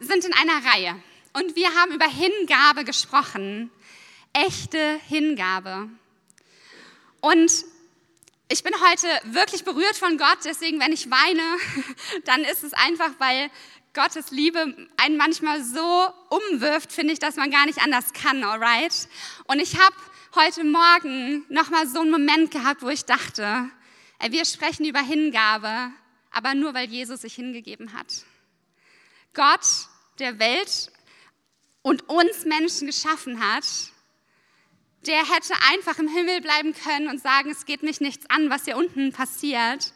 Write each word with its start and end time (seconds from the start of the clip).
sind 0.00 0.24
in 0.24 0.32
einer 0.32 0.64
Reihe 0.64 1.02
und 1.32 1.56
wir 1.56 1.74
haben 1.74 1.92
über 1.92 2.08
Hingabe 2.08 2.84
gesprochen. 2.84 3.70
Echte 4.32 5.00
Hingabe. 5.08 5.88
Und 7.20 7.64
ich 8.48 8.62
bin 8.62 8.72
heute 8.88 9.08
wirklich 9.24 9.64
berührt 9.64 9.96
von 9.96 10.18
Gott, 10.18 10.38
deswegen, 10.44 10.78
wenn 10.78 10.92
ich 10.92 11.10
weine, 11.10 11.42
dann 12.24 12.42
ist 12.42 12.62
es 12.62 12.72
einfach, 12.74 13.10
weil 13.18 13.50
Gottes 13.94 14.30
Liebe 14.30 14.88
einen 14.98 15.16
manchmal 15.16 15.64
so 15.64 16.08
umwirft, 16.28 16.92
finde 16.92 17.14
ich, 17.14 17.18
dass 17.18 17.36
man 17.36 17.50
gar 17.50 17.66
nicht 17.66 17.80
anders 17.82 18.12
kann, 18.12 18.44
alright? 18.44 19.08
Und 19.46 19.58
ich 19.58 19.80
habe 19.80 19.96
heute 20.34 20.64
Morgen 20.64 21.46
nochmal 21.48 21.88
so 21.88 22.00
einen 22.00 22.10
Moment 22.10 22.50
gehabt, 22.50 22.82
wo 22.82 22.88
ich 22.88 23.06
dachte, 23.06 23.70
wir 24.28 24.44
sprechen 24.44 24.84
über 24.84 25.00
Hingabe, 25.00 25.90
aber 26.30 26.54
nur 26.54 26.74
weil 26.74 26.88
Jesus 26.88 27.22
sich 27.22 27.34
hingegeben 27.34 27.94
hat. 27.94 28.24
Gott 29.36 29.88
der 30.18 30.40
Welt 30.40 30.90
und 31.82 32.08
uns 32.08 32.44
Menschen 32.44 32.88
geschaffen 32.88 33.38
hat, 33.38 33.64
der 35.06 35.18
hätte 35.18 35.54
einfach 35.70 36.00
im 36.00 36.08
Himmel 36.08 36.40
bleiben 36.40 36.74
können 36.74 37.08
und 37.08 37.22
sagen, 37.22 37.50
es 37.50 37.64
geht 37.64 37.84
mich 37.84 38.00
nichts 38.00 38.28
an, 38.28 38.50
was 38.50 38.64
hier 38.64 38.76
unten 38.76 39.12
passiert, 39.12 39.92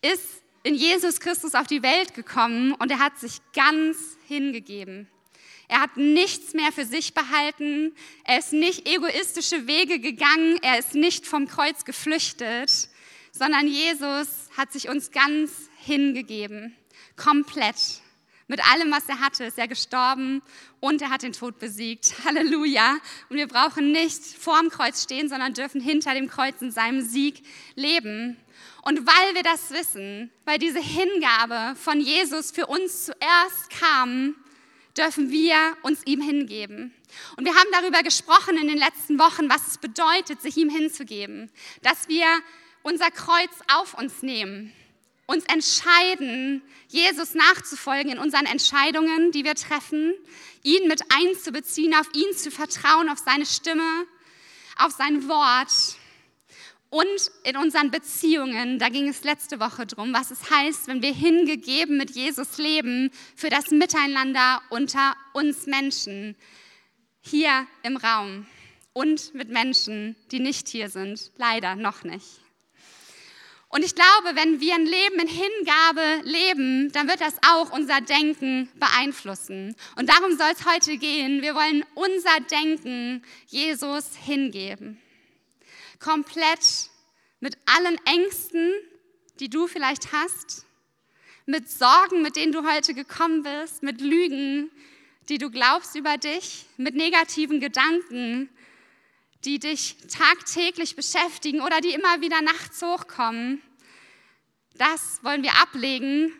ist 0.00 0.42
in 0.62 0.76
Jesus 0.76 1.18
Christus 1.18 1.54
auf 1.54 1.66
die 1.66 1.82
Welt 1.82 2.14
gekommen 2.14 2.72
und 2.74 2.90
er 2.90 3.00
hat 3.00 3.18
sich 3.18 3.40
ganz 3.52 3.98
hingegeben. 4.28 5.08
Er 5.66 5.80
hat 5.80 5.96
nichts 5.96 6.52
mehr 6.52 6.72
für 6.72 6.84
sich 6.84 7.14
behalten. 7.14 7.96
Er 8.24 8.38
ist 8.38 8.52
nicht 8.52 8.86
egoistische 8.86 9.66
Wege 9.66 9.98
gegangen. 9.98 10.58
Er 10.62 10.78
ist 10.78 10.94
nicht 10.94 11.26
vom 11.26 11.48
Kreuz 11.48 11.84
geflüchtet, 11.84 12.88
sondern 13.32 13.66
Jesus 13.66 14.28
hat 14.56 14.72
sich 14.72 14.88
uns 14.88 15.10
ganz 15.10 15.50
hingegeben. 15.78 16.76
Komplett. 17.16 18.03
Mit 18.46 18.60
allem, 18.70 18.92
was 18.92 19.08
er 19.08 19.20
hatte, 19.20 19.44
ist 19.44 19.58
er 19.58 19.68
gestorben 19.68 20.42
und 20.80 21.00
er 21.00 21.08
hat 21.08 21.22
den 21.22 21.32
Tod 21.32 21.58
besiegt. 21.58 22.14
Halleluja. 22.24 22.98
Und 23.30 23.36
wir 23.36 23.48
brauchen 23.48 23.92
nicht 23.92 24.22
vorm 24.22 24.68
Kreuz 24.68 25.02
stehen, 25.02 25.28
sondern 25.28 25.54
dürfen 25.54 25.80
hinter 25.80 26.14
dem 26.14 26.28
Kreuz 26.28 26.60
in 26.60 26.70
seinem 26.70 27.00
Sieg 27.00 27.42
leben. 27.74 28.36
Und 28.82 29.06
weil 29.06 29.34
wir 29.34 29.42
das 29.42 29.70
wissen, 29.70 30.30
weil 30.44 30.58
diese 30.58 30.80
Hingabe 30.80 31.74
von 31.76 32.00
Jesus 32.00 32.50
für 32.50 32.66
uns 32.66 33.06
zuerst 33.06 33.70
kam, 33.70 34.34
dürfen 34.94 35.30
wir 35.30 35.56
uns 35.82 36.02
ihm 36.04 36.20
hingeben. 36.20 36.94
Und 37.36 37.46
wir 37.46 37.54
haben 37.54 37.68
darüber 37.72 38.02
gesprochen 38.02 38.58
in 38.58 38.68
den 38.68 38.78
letzten 38.78 39.18
Wochen, 39.18 39.48
was 39.48 39.68
es 39.68 39.78
bedeutet, 39.78 40.42
sich 40.42 40.56
ihm 40.58 40.68
hinzugeben. 40.68 41.50
Dass 41.82 42.08
wir 42.08 42.26
unser 42.82 43.10
Kreuz 43.10 43.50
auf 43.72 43.94
uns 43.94 44.22
nehmen 44.22 44.72
uns 45.26 45.44
entscheiden, 45.46 46.62
Jesus 46.88 47.34
nachzufolgen 47.34 48.12
in 48.12 48.18
unseren 48.18 48.46
Entscheidungen, 48.46 49.32
die 49.32 49.44
wir 49.44 49.54
treffen, 49.54 50.14
ihn 50.62 50.86
mit 50.88 51.02
einzubeziehen, 51.10 51.94
auf 51.94 52.08
ihn 52.14 52.36
zu 52.36 52.50
vertrauen, 52.50 53.08
auf 53.08 53.18
seine 53.18 53.46
Stimme, 53.46 54.06
auf 54.76 54.92
sein 54.92 55.28
Wort 55.28 55.96
und 56.90 57.30
in 57.42 57.56
unseren 57.56 57.90
Beziehungen. 57.90 58.78
Da 58.78 58.88
ging 58.88 59.08
es 59.08 59.24
letzte 59.24 59.58
Woche 59.58 59.86
drum, 59.86 60.12
was 60.12 60.30
es 60.30 60.50
heißt, 60.50 60.86
wenn 60.86 61.02
wir 61.02 61.12
hingegeben 61.12 61.96
mit 61.96 62.10
Jesus 62.10 62.58
leben 62.58 63.10
für 63.34 63.50
das 63.50 63.70
Miteinander 63.70 64.62
unter 64.70 65.16
uns 65.32 65.66
Menschen 65.66 66.36
hier 67.20 67.66
im 67.82 67.96
Raum 67.96 68.46
und 68.92 69.34
mit 69.34 69.48
Menschen, 69.48 70.14
die 70.30 70.38
nicht 70.38 70.68
hier 70.68 70.88
sind. 70.88 71.32
Leider 71.36 71.74
noch 71.74 72.04
nicht. 72.04 72.43
Und 73.74 73.84
ich 73.84 73.96
glaube, 73.96 74.36
wenn 74.36 74.60
wir 74.60 74.72
ein 74.72 74.86
Leben 74.86 75.18
in 75.18 75.26
Hingabe 75.26 76.20
leben, 76.22 76.92
dann 76.92 77.08
wird 77.08 77.20
das 77.20 77.34
auch 77.44 77.72
unser 77.72 78.00
Denken 78.00 78.70
beeinflussen. 78.76 79.74
Und 79.96 80.08
darum 80.08 80.38
soll 80.38 80.52
es 80.52 80.64
heute 80.64 80.96
gehen. 80.96 81.42
Wir 81.42 81.56
wollen 81.56 81.84
unser 81.96 82.38
Denken 82.48 83.24
Jesus 83.48 84.14
hingeben. 84.14 85.02
Komplett 85.98 86.88
mit 87.40 87.58
allen 87.66 87.98
Ängsten, 88.04 88.72
die 89.40 89.50
du 89.50 89.66
vielleicht 89.66 90.12
hast, 90.12 90.66
mit 91.44 91.68
Sorgen, 91.68 92.22
mit 92.22 92.36
denen 92.36 92.52
du 92.52 92.64
heute 92.70 92.94
gekommen 92.94 93.42
bist, 93.42 93.82
mit 93.82 94.00
Lügen, 94.00 94.70
die 95.28 95.38
du 95.38 95.50
glaubst 95.50 95.96
über 95.96 96.16
dich, 96.16 96.66
mit 96.76 96.94
negativen 96.94 97.58
Gedanken, 97.58 98.48
die 99.44 99.58
dich 99.58 99.96
tagtäglich 100.08 100.96
beschäftigen 100.96 101.60
oder 101.60 101.80
die 101.80 101.92
immer 101.92 102.20
wieder 102.20 102.40
nachts 102.40 102.82
hochkommen. 102.82 103.62
Das 104.76 105.20
wollen 105.22 105.42
wir 105.42 105.52
ablegen 105.60 106.32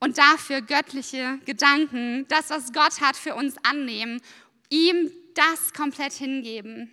und 0.00 0.18
dafür 0.18 0.62
göttliche 0.62 1.38
Gedanken, 1.44 2.26
das, 2.28 2.50
was 2.50 2.72
Gott 2.72 3.00
hat, 3.00 3.16
für 3.16 3.34
uns 3.34 3.54
annehmen, 3.62 4.20
ihm 4.68 5.12
das 5.34 5.72
komplett 5.72 6.12
hingeben. 6.12 6.92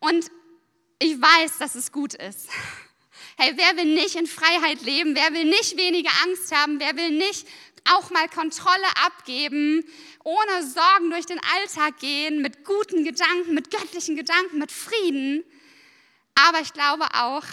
Und 0.00 0.30
ich 0.98 1.20
weiß, 1.20 1.58
dass 1.58 1.76
es 1.76 1.92
gut 1.92 2.14
ist. 2.14 2.48
Hey, 3.36 3.52
wer 3.56 3.76
will 3.76 3.94
nicht 3.94 4.16
in 4.16 4.26
Freiheit 4.26 4.82
leben? 4.82 5.14
Wer 5.14 5.32
will 5.32 5.44
nicht 5.44 5.76
weniger 5.78 6.10
Angst 6.24 6.54
haben? 6.54 6.80
Wer 6.80 6.96
will 6.96 7.12
nicht 7.12 7.46
auch 7.88 8.10
mal 8.10 8.28
Kontrolle 8.28 8.86
abgeben, 9.06 9.84
ohne 10.24 10.66
Sorgen 10.66 11.10
durch 11.10 11.26
den 11.26 11.40
Alltag 11.54 11.98
gehen, 12.00 12.42
mit 12.42 12.64
guten 12.64 13.04
Gedanken, 13.04 13.54
mit 13.54 13.70
göttlichen 13.70 14.16
Gedanken, 14.16 14.58
mit 14.58 14.72
Frieden. 14.72 15.44
Aber 16.34 16.60
ich 16.60 16.72
glaube 16.72 17.06
auch, 17.14 17.44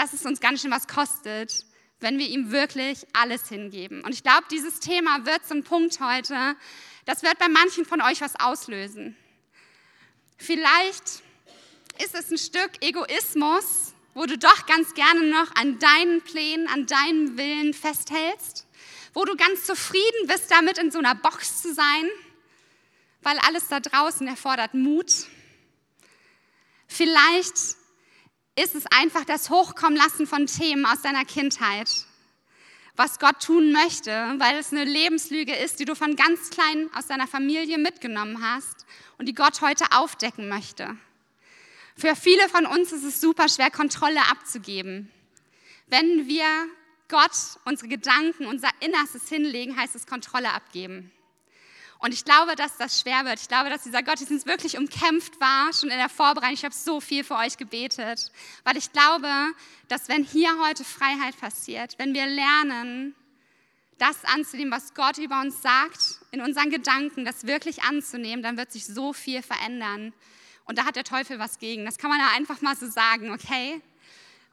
dass 0.00 0.14
es 0.14 0.24
uns 0.24 0.40
ganz 0.40 0.62
schön 0.62 0.70
was 0.70 0.88
kostet, 0.88 1.66
wenn 2.00 2.18
wir 2.18 2.26
ihm 2.26 2.50
wirklich 2.50 3.06
alles 3.12 3.48
hingeben. 3.48 4.02
Und 4.02 4.14
ich 4.14 4.22
glaube, 4.22 4.44
dieses 4.50 4.80
Thema 4.80 5.26
wird 5.26 5.46
zum 5.46 5.62
Punkt 5.62 6.00
heute, 6.00 6.56
das 7.04 7.22
wird 7.22 7.38
bei 7.38 7.48
manchen 7.48 7.84
von 7.84 8.00
euch 8.00 8.22
was 8.22 8.34
auslösen. 8.40 9.14
Vielleicht 10.38 11.22
ist 12.02 12.14
es 12.14 12.30
ein 12.30 12.38
Stück 12.38 12.70
Egoismus, 12.80 13.92
wo 14.14 14.24
du 14.24 14.38
doch 14.38 14.64
ganz 14.64 14.94
gerne 14.94 15.20
noch 15.26 15.54
an 15.56 15.78
deinen 15.78 16.22
Plänen, 16.22 16.66
an 16.68 16.86
deinem 16.86 17.36
Willen 17.36 17.74
festhältst 17.74 18.66
wo 19.12 19.24
du 19.24 19.36
ganz 19.36 19.66
zufrieden 19.66 20.26
bist 20.28 20.50
damit, 20.50 20.78
in 20.78 20.90
so 20.90 20.98
einer 20.98 21.14
Box 21.14 21.62
zu 21.62 21.74
sein, 21.74 22.08
weil 23.22 23.38
alles 23.40 23.68
da 23.68 23.80
draußen 23.80 24.26
erfordert 24.26 24.74
Mut. 24.74 25.26
Vielleicht 26.86 27.56
ist 28.62 28.74
es 28.74 28.84
einfach 28.86 29.24
das 29.24 29.50
Hochkommen 29.50 29.96
lassen 29.96 30.26
von 30.26 30.46
Themen 30.46 30.84
aus 30.84 31.02
deiner 31.02 31.24
Kindheit, 31.24 31.88
was 32.96 33.18
Gott 33.18 33.40
tun 33.42 33.72
möchte, 33.72 34.10
weil 34.38 34.58
es 34.58 34.72
eine 34.72 34.84
Lebenslüge 34.84 35.54
ist, 35.54 35.80
die 35.80 35.86
du 35.86 35.94
von 35.94 36.16
ganz 36.16 36.50
klein 36.50 36.90
aus 36.94 37.06
deiner 37.06 37.26
Familie 37.26 37.78
mitgenommen 37.78 38.42
hast 38.42 38.84
und 39.18 39.26
die 39.26 39.34
Gott 39.34 39.62
heute 39.62 39.84
aufdecken 39.92 40.48
möchte. 40.48 40.96
Für 41.96 42.14
viele 42.14 42.48
von 42.48 42.66
uns 42.66 42.92
ist 42.92 43.04
es 43.04 43.20
super 43.20 43.48
schwer, 43.48 43.70
Kontrolle 43.70 44.20
abzugeben. 44.30 45.10
Wenn 45.86 46.28
wir 46.28 46.46
Gott 47.08 47.32
unsere 47.64 47.88
Gedanken, 47.88 48.46
unser 48.46 48.68
Innerstes 48.80 49.28
hinlegen, 49.28 49.76
heißt 49.76 49.94
es 49.96 50.06
Kontrolle 50.06 50.52
abgeben. 50.52 51.10
Und 52.00 52.14
ich 52.14 52.24
glaube, 52.24 52.56
dass 52.56 52.78
das 52.78 52.98
schwer 52.98 53.26
wird. 53.26 53.40
Ich 53.40 53.48
glaube, 53.48 53.68
dass 53.68 53.82
dieser 53.82 54.02
Gottesdienst 54.02 54.46
wirklich 54.46 54.78
umkämpft 54.78 55.38
war, 55.38 55.70
schon 55.74 55.90
in 55.90 55.98
der 55.98 56.08
Vorbereitung. 56.08 56.54
Ich 56.54 56.64
habe 56.64 56.74
so 56.74 56.98
viel 57.00 57.24
für 57.24 57.36
euch 57.36 57.58
gebetet, 57.58 58.32
weil 58.64 58.78
ich 58.78 58.90
glaube, 58.92 59.28
dass 59.88 60.08
wenn 60.08 60.24
hier 60.24 60.50
heute 60.62 60.82
Freiheit 60.82 61.38
passiert, 61.38 61.98
wenn 61.98 62.14
wir 62.14 62.26
lernen, 62.26 63.14
das 63.98 64.24
anzunehmen, 64.24 64.72
was 64.72 64.94
Gott 64.94 65.18
über 65.18 65.42
uns 65.42 65.60
sagt, 65.60 66.20
in 66.30 66.40
unseren 66.40 66.70
Gedanken, 66.70 67.26
das 67.26 67.46
wirklich 67.46 67.82
anzunehmen, 67.82 68.42
dann 68.42 68.56
wird 68.56 68.72
sich 68.72 68.86
so 68.86 69.12
viel 69.12 69.42
verändern. 69.42 70.14
Und 70.64 70.78
da 70.78 70.86
hat 70.86 70.96
der 70.96 71.04
Teufel 71.04 71.38
was 71.38 71.58
gegen. 71.58 71.84
Das 71.84 71.98
kann 71.98 72.08
man 72.08 72.18
ja 72.18 72.28
einfach 72.34 72.62
mal 72.62 72.76
so 72.76 72.88
sagen, 72.88 73.30
okay? 73.30 73.82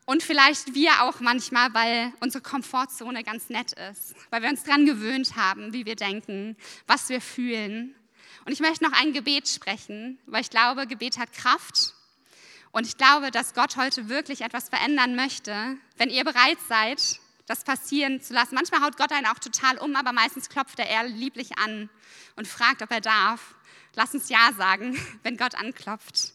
Und 0.09 0.23
vielleicht 0.23 0.73
wir 0.73 1.01
auch 1.01 1.19
manchmal, 1.19 1.73
weil 1.73 2.13
unsere 2.21 2.41
Komfortzone 2.41 3.25
ganz 3.25 3.49
nett 3.49 3.73
ist, 3.73 4.15
weil 4.29 4.41
wir 4.41 4.47
uns 4.47 4.63
daran 4.63 4.85
gewöhnt 4.85 5.35
haben, 5.35 5.73
wie 5.73 5.85
wir 5.85 5.97
denken, 5.97 6.55
was 6.87 7.09
wir 7.09 7.19
fühlen. 7.19 7.93
Und 8.45 8.53
ich 8.53 8.61
möchte 8.61 8.85
noch 8.85 8.93
ein 8.93 9.11
Gebet 9.11 9.49
sprechen, 9.49 10.17
weil 10.25 10.39
ich 10.39 10.49
glaube, 10.49 10.87
Gebet 10.87 11.17
hat 11.17 11.33
Kraft. 11.33 11.93
Und 12.71 12.87
ich 12.87 12.95
glaube, 12.95 13.31
dass 13.31 13.53
Gott 13.53 13.75
heute 13.75 14.07
wirklich 14.07 14.39
etwas 14.39 14.69
verändern 14.69 15.17
möchte, 15.17 15.75
wenn 15.97 16.09
ihr 16.09 16.23
bereit 16.23 16.59
seid, 16.69 17.19
das 17.45 17.65
passieren 17.65 18.21
zu 18.21 18.33
lassen. 18.33 18.55
Manchmal 18.55 18.83
haut 18.83 18.95
Gott 18.95 19.11
einen 19.11 19.27
auch 19.27 19.39
total 19.39 19.77
um, 19.77 19.93
aber 19.97 20.13
meistens 20.13 20.47
klopft 20.47 20.79
er 20.79 20.87
eher 20.87 21.03
lieblich 21.03 21.57
an 21.57 21.89
und 22.37 22.47
fragt, 22.47 22.81
ob 22.81 22.91
er 22.91 23.01
darf. 23.01 23.55
Lass 23.93 24.13
uns 24.13 24.29
Ja 24.29 24.53
sagen, 24.55 24.97
wenn 25.23 25.35
Gott 25.35 25.55
anklopft. 25.55 26.31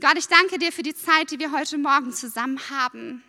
Gott, 0.00 0.18
ich 0.18 0.26
danke 0.26 0.58
dir 0.58 0.72
für 0.72 0.82
die 0.82 0.94
Zeit, 0.94 1.30
die 1.30 1.38
wir 1.38 1.52
heute 1.52 1.78
Morgen 1.78 2.12
zusammen 2.12 2.58
haben. 2.68 3.22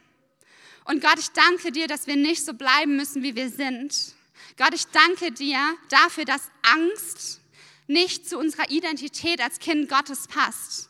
Und 0.85 1.01
Gott, 1.01 1.19
ich 1.19 1.29
danke 1.29 1.71
dir, 1.71 1.87
dass 1.87 2.07
wir 2.07 2.15
nicht 2.15 2.43
so 2.43 2.53
bleiben 2.53 2.95
müssen, 2.95 3.21
wie 3.21 3.35
wir 3.35 3.49
sind. 3.49 4.15
Gott, 4.57 4.73
ich 4.73 4.87
danke 4.87 5.31
dir 5.31 5.59
dafür, 5.89 6.25
dass 6.25 6.49
Angst 6.63 7.41
nicht 7.87 8.27
zu 8.27 8.39
unserer 8.39 8.69
Identität 8.71 9.41
als 9.41 9.59
Kind 9.59 9.89
Gottes 9.89 10.27
passt. 10.27 10.89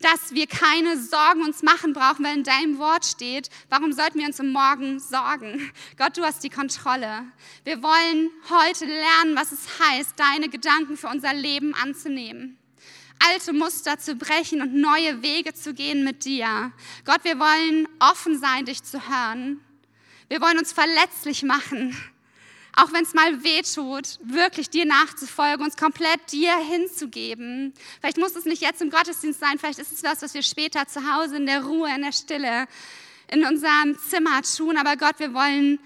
dass 0.00 0.34
wir 0.34 0.48
keine 0.48 1.00
Sorgen 1.00 1.44
uns 1.44 1.62
machen 1.62 1.92
brauchen, 1.92 2.24
weil 2.24 2.36
in 2.36 2.42
deinem 2.42 2.78
Wort 2.78 3.06
steht, 3.06 3.48
warum 3.70 3.92
sollten 3.92 4.18
wir 4.18 4.26
uns 4.26 4.40
im 4.40 4.50
Morgen 4.50 4.98
sorgen? 4.98 5.72
Gott, 5.96 6.16
du 6.16 6.24
hast 6.24 6.42
die 6.42 6.50
Kontrolle. 6.50 7.24
Wir 7.62 7.80
wollen 7.80 8.30
heute 8.50 8.86
lernen, 8.86 9.36
was 9.36 9.52
es 9.52 9.78
heißt, 9.78 10.18
deine 10.18 10.48
Gedanken 10.48 10.96
für 10.96 11.06
unser 11.06 11.32
Leben 11.32 11.74
anzunehmen 11.74 12.58
alte 13.18 13.52
Muster 13.52 13.98
zu 13.98 14.14
brechen 14.16 14.60
und 14.60 14.74
neue 14.74 15.22
Wege 15.22 15.54
zu 15.54 15.74
gehen 15.74 16.04
mit 16.04 16.24
dir. 16.24 16.72
Gott, 17.04 17.24
wir 17.24 17.38
wollen 17.38 17.88
offen 17.98 18.38
sein, 18.38 18.64
dich 18.64 18.82
zu 18.82 19.08
hören. 19.08 19.60
Wir 20.28 20.40
wollen 20.40 20.58
uns 20.58 20.72
verletzlich 20.72 21.42
machen, 21.42 21.96
auch 22.76 22.92
wenn 22.92 23.04
es 23.04 23.14
mal 23.14 23.44
weh 23.44 23.62
tut, 23.62 24.18
wirklich 24.22 24.70
dir 24.70 24.84
nachzufolgen, 24.84 25.64
uns 25.64 25.76
komplett 25.76 26.32
dir 26.32 26.56
hinzugeben. 26.56 27.72
Vielleicht 28.00 28.18
muss 28.18 28.34
es 28.34 28.46
nicht 28.46 28.62
jetzt 28.62 28.82
im 28.82 28.90
Gottesdienst 28.90 29.38
sein, 29.38 29.58
vielleicht 29.58 29.78
ist 29.78 29.92
es 29.92 30.02
was, 30.02 30.22
was 30.22 30.34
wir 30.34 30.42
später 30.42 30.86
zu 30.86 31.12
Hause 31.12 31.36
in 31.36 31.46
der 31.46 31.64
Ruhe, 31.64 31.88
in 31.94 32.02
der 32.02 32.12
Stille, 32.12 32.66
in 33.30 33.44
unserem 33.44 33.98
Zimmer 33.98 34.42
tun. 34.42 34.76
Aber 34.76 34.96
Gott, 34.96 35.18
wir 35.18 35.34
wollen 35.34 35.78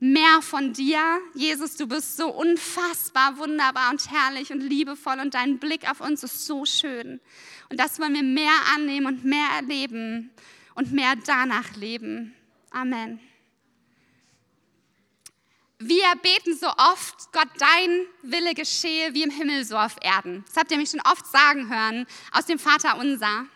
mehr 0.00 0.40
von 0.42 0.72
dir. 0.72 1.00
Jesus, 1.34 1.76
du 1.76 1.86
bist 1.86 2.16
so 2.16 2.28
unfassbar 2.28 3.38
wunderbar 3.38 3.90
und 3.90 4.10
herrlich 4.10 4.52
und 4.52 4.60
liebevoll 4.60 5.20
und 5.20 5.34
dein 5.34 5.58
Blick 5.58 5.90
auf 5.90 6.00
uns 6.00 6.22
ist 6.22 6.46
so 6.46 6.64
schön. 6.64 7.20
Und 7.68 7.80
das 7.80 7.98
wollen 7.98 8.14
wir 8.14 8.22
mehr 8.22 8.54
annehmen 8.74 9.06
und 9.06 9.24
mehr 9.24 9.48
erleben 9.56 10.30
und 10.74 10.92
mehr 10.92 11.14
danach 11.26 11.76
leben. 11.76 12.34
Amen. 12.70 13.20
Wir 15.80 16.12
beten 16.22 16.56
so 16.56 16.66
oft, 16.66 17.32
Gott, 17.32 17.48
dein 17.58 18.06
Wille 18.22 18.54
geschehe 18.54 19.14
wie 19.14 19.22
im 19.22 19.30
Himmel 19.30 19.64
so 19.64 19.76
auf 19.76 19.96
Erden. 20.02 20.44
Das 20.46 20.56
habt 20.56 20.72
ihr 20.72 20.76
mich 20.76 20.90
schon 20.90 21.00
oft 21.00 21.24
sagen 21.26 21.68
hören 21.72 22.06
aus 22.32 22.46
dem 22.46 22.58
Vater 22.58 22.98
unser. 22.98 23.46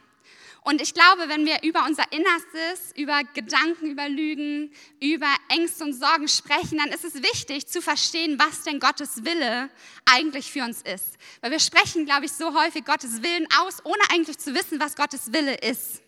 Und 0.65 0.81
ich 0.81 0.95
glaube, 0.95 1.29
wenn 1.29 1.45
wir 1.45 1.63
über 1.65 1.85
unser 1.87 2.05
Innerstes, 2.13 2.93
über 2.95 3.23
Gedanken, 3.35 3.91
über 3.91 4.09
Lügen, 4.09 4.73
über 5.01 5.27
Ängste 5.49 5.83
und 5.83 5.93
Sorgen 5.93 6.29
sprechen, 6.29 6.79
dann 6.79 6.91
ist 6.91 7.05
es 7.05 7.21
wichtig 7.21 7.67
zu 7.67 7.83
verstehen, 7.83 8.39
was 8.39 8.63
denn 8.63 8.79
Gottes 8.79 9.25
Wille 9.25 9.71
eigentlich 10.05 10.53
für 10.53 10.63
uns 10.63 10.81
ist. 10.83 11.17
Weil 11.41 11.51
wir 11.51 11.59
sprechen, 11.59 12.07
glaube 12.07 12.27
ich, 12.27 12.33
so 12.33 12.55
häufig 12.55 12.85
Gottes 12.85 13.25
Willen 13.25 13.49
aus, 13.61 13.85
ohne 13.85 14.03
eigentlich 14.13 14.39
zu 14.39 14.55
wissen, 14.55 14.79
was 14.79 14.95
Gottes 14.95 15.33
Wille 15.33 15.57
ist. 15.57 16.01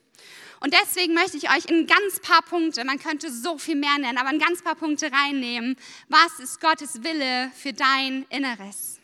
Und 0.60 0.72
deswegen 0.72 1.14
möchte 1.14 1.36
ich 1.36 1.50
euch 1.50 1.66
in 1.66 1.88
ganz 1.88 2.20
paar 2.20 2.42
Punkte, 2.42 2.84
man 2.84 3.00
könnte 3.00 3.32
so 3.32 3.58
viel 3.58 3.74
mehr 3.74 3.98
nennen, 3.98 4.18
aber 4.18 4.30
in 4.30 4.38
ganz 4.38 4.62
paar 4.62 4.76
Punkte 4.76 5.10
reinnehmen, 5.10 5.76
was 6.08 6.38
ist 6.38 6.60
Gottes 6.60 7.02
Wille 7.02 7.50
für 7.56 7.72
dein 7.72 8.24
Inneres. 8.30 9.00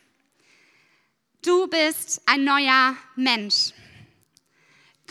Du 1.43 1.67
bist 1.67 2.21
ein 2.25 2.45
neuer 2.45 2.95
Mensch. 3.15 3.73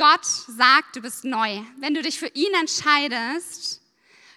Gott 0.01 0.25
sagt, 0.25 0.97
du 0.97 1.03
bist 1.03 1.27
neu. 1.27 1.61
Wenn 1.77 1.93
du 1.93 2.01
dich 2.01 2.19
für 2.19 2.29
ihn 2.29 2.55
entscheidest, 2.59 3.83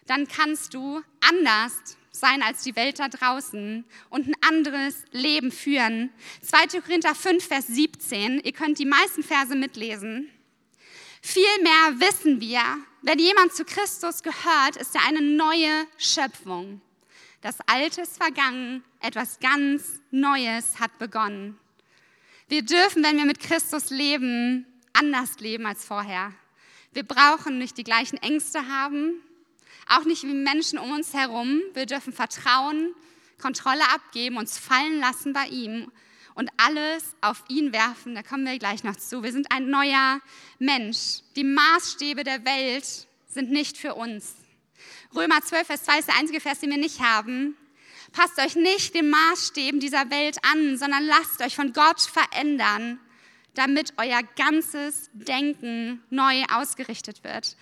dann 0.07 0.27
kannst 0.27 0.73
du 0.73 1.01
anders 1.21 1.71
sein 2.11 2.43
als 2.43 2.63
die 2.63 2.75
Welt 2.75 2.99
da 2.99 3.07
draußen 3.07 3.85
und 4.09 4.27
ein 4.27 4.35
anderes 4.41 5.05
Leben 5.11 5.53
führen. 5.53 6.09
2. 6.41 6.81
Korinther 6.81 7.15
5, 7.15 7.47
Vers 7.47 7.67
17, 7.67 8.41
ihr 8.41 8.51
könnt 8.51 8.77
die 8.77 8.85
meisten 8.85 9.23
Verse 9.23 9.55
mitlesen. 9.55 10.29
Vielmehr 11.21 11.97
wissen 11.97 12.41
wir, 12.41 12.61
wenn 13.01 13.19
jemand 13.19 13.55
zu 13.55 13.63
Christus 13.63 14.21
gehört, 14.21 14.75
ist 14.75 14.93
er 14.95 15.07
eine 15.07 15.21
neue 15.21 15.87
Schöpfung. 15.97 16.81
Das 17.39 17.55
Alte 17.67 18.01
ist 18.01 18.21
vergangen, 18.21 18.83
etwas 18.99 19.39
ganz 19.39 20.01
Neues 20.11 20.81
hat 20.81 20.99
begonnen. 20.99 21.57
Wir 22.49 22.63
dürfen, 22.63 23.01
wenn 23.01 23.15
wir 23.15 23.25
mit 23.25 23.39
Christus 23.39 23.91
leben, 23.91 24.67
anders 24.93 25.39
leben 25.39 25.65
als 25.65 25.85
vorher. 25.85 26.33
Wir 26.93 27.03
brauchen 27.03 27.57
nicht 27.57 27.77
die 27.77 27.83
gleichen 27.83 28.17
Ängste 28.17 28.67
haben, 28.67 29.13
auch 29.87 30.05
nicht 30.05 30.23
wie 30.23 30.33
Menschen 30.33 30.77
um 30.79 30.91
uns 30.91 31.13
herum. 31.13 31.61
Wir 31.73 31.85
dürfen 31.85 32.13
vertrauen, 32.13 32.93
Kontrolle 33.41 33.83
abgeben, 33.93 34.37
uns 34.37 34.57
fallen 34.57 34.99
lassen 34.99 35.33
bei 35.33 35.47
ihm 35.47 35.91
und 36.35 36.49
alles 36.57 37.15
auf 37.21 37.43
ihn 37.47 37.73
werfen. 37.73 38.15
Da 38.15 38.23
kommen 38.23 38.45
wir 38.45 38.57
gleich 38.59 38.83
noch 38.83 38.95
zu. 38.95 39.23
Wir 39.23 39.31
sind 39.31 39.51
ein 39.51 39.69
neuer 39.69 40.21
Mensch. 40.59 41.21
Die 41.35 41.43
Maßstäbe 41.43 42.23
der 42.23 42.45
Welt 42.45 43.07
sind 43.27 43.51
nicht 43.51 43.77
für 43.77 43.95
uns. 43.95 44.35
Römer 45.15 45.41
12, 45.41 45.67
Vers 45.67 45.83
2 45.83 45.99
ist 45.99 46.07
der 46.07 46.17
einzige 46.17 46.39
Vers, 46.39 46.59
den 46.59 46.69
wir 46.69 46.77
nicht 46.77 47.01
haben. 47.01 47.57
Passt 48.11 48.37
euch 48.39 48.55
nicht 48.55 48.93
den 48.93 49.09
Maßstäben 49.09 49.79
dieser 49.79 50.09
Welt 50.11 50.37
an, 50.43 50.77
sondern 50.77 51.05
lasst 51.05 51.41
euch 51.41 51.55
von 51.55 51.73
Gott 51.73 52.01
verändern 52.01 52.99
damit 53.53 53.93
euer 53.97 54.21
ganzes 54.35 55.09
Denken 55.13 56.03
neu 56.09 56.43
ausgerichtet 56.51 57.23
wird. 57.23 57.55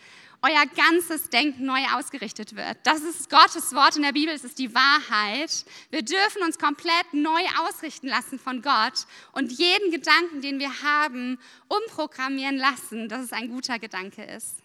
Euer 0.44 0.66
ganzes 0.76 1.30
Denken 1.30 1.66
neu 1.66 1.82
ausgerichtet 1.94 2.56
wird. 2.56 2.78
Das 2.84 3.02
ist 3.02 3.30
Gottes 3.30 3.76
Wort 3.76 3.96
in 3.96 4.02
der 4.02 4.12
Bibel, 4.12 4.34
es 4.34 4.44
ist 4.44 4.58
die 4.58 4.74
Wahrheit. 4.74 5.66
Wir 5.92 6.02
dürfen 6.02 6.42
uns 6.42 6.58
komplett 6.58 7.14
neu 7.14 7.42
ausrichten 7.60 8.08
lassen 8.08 8.40
von 8.40 8.64
Gott 8.64 9.06
und 9.34 9.52
jeden 9.52 9.92
Gedanken, 9.92 10.42
den 10.42 10.58
wir 10.58 10.82
haben, 10.82 11.38
umprogrammieren 11.68 12.58
lassen, 12.58 13.08
dass 13.08 13.24
es 13.24 13.34
ein 13.34 13.50
guter 13.50 13.78
Gedanke 13.78 14.24
ist. 14.24 14.56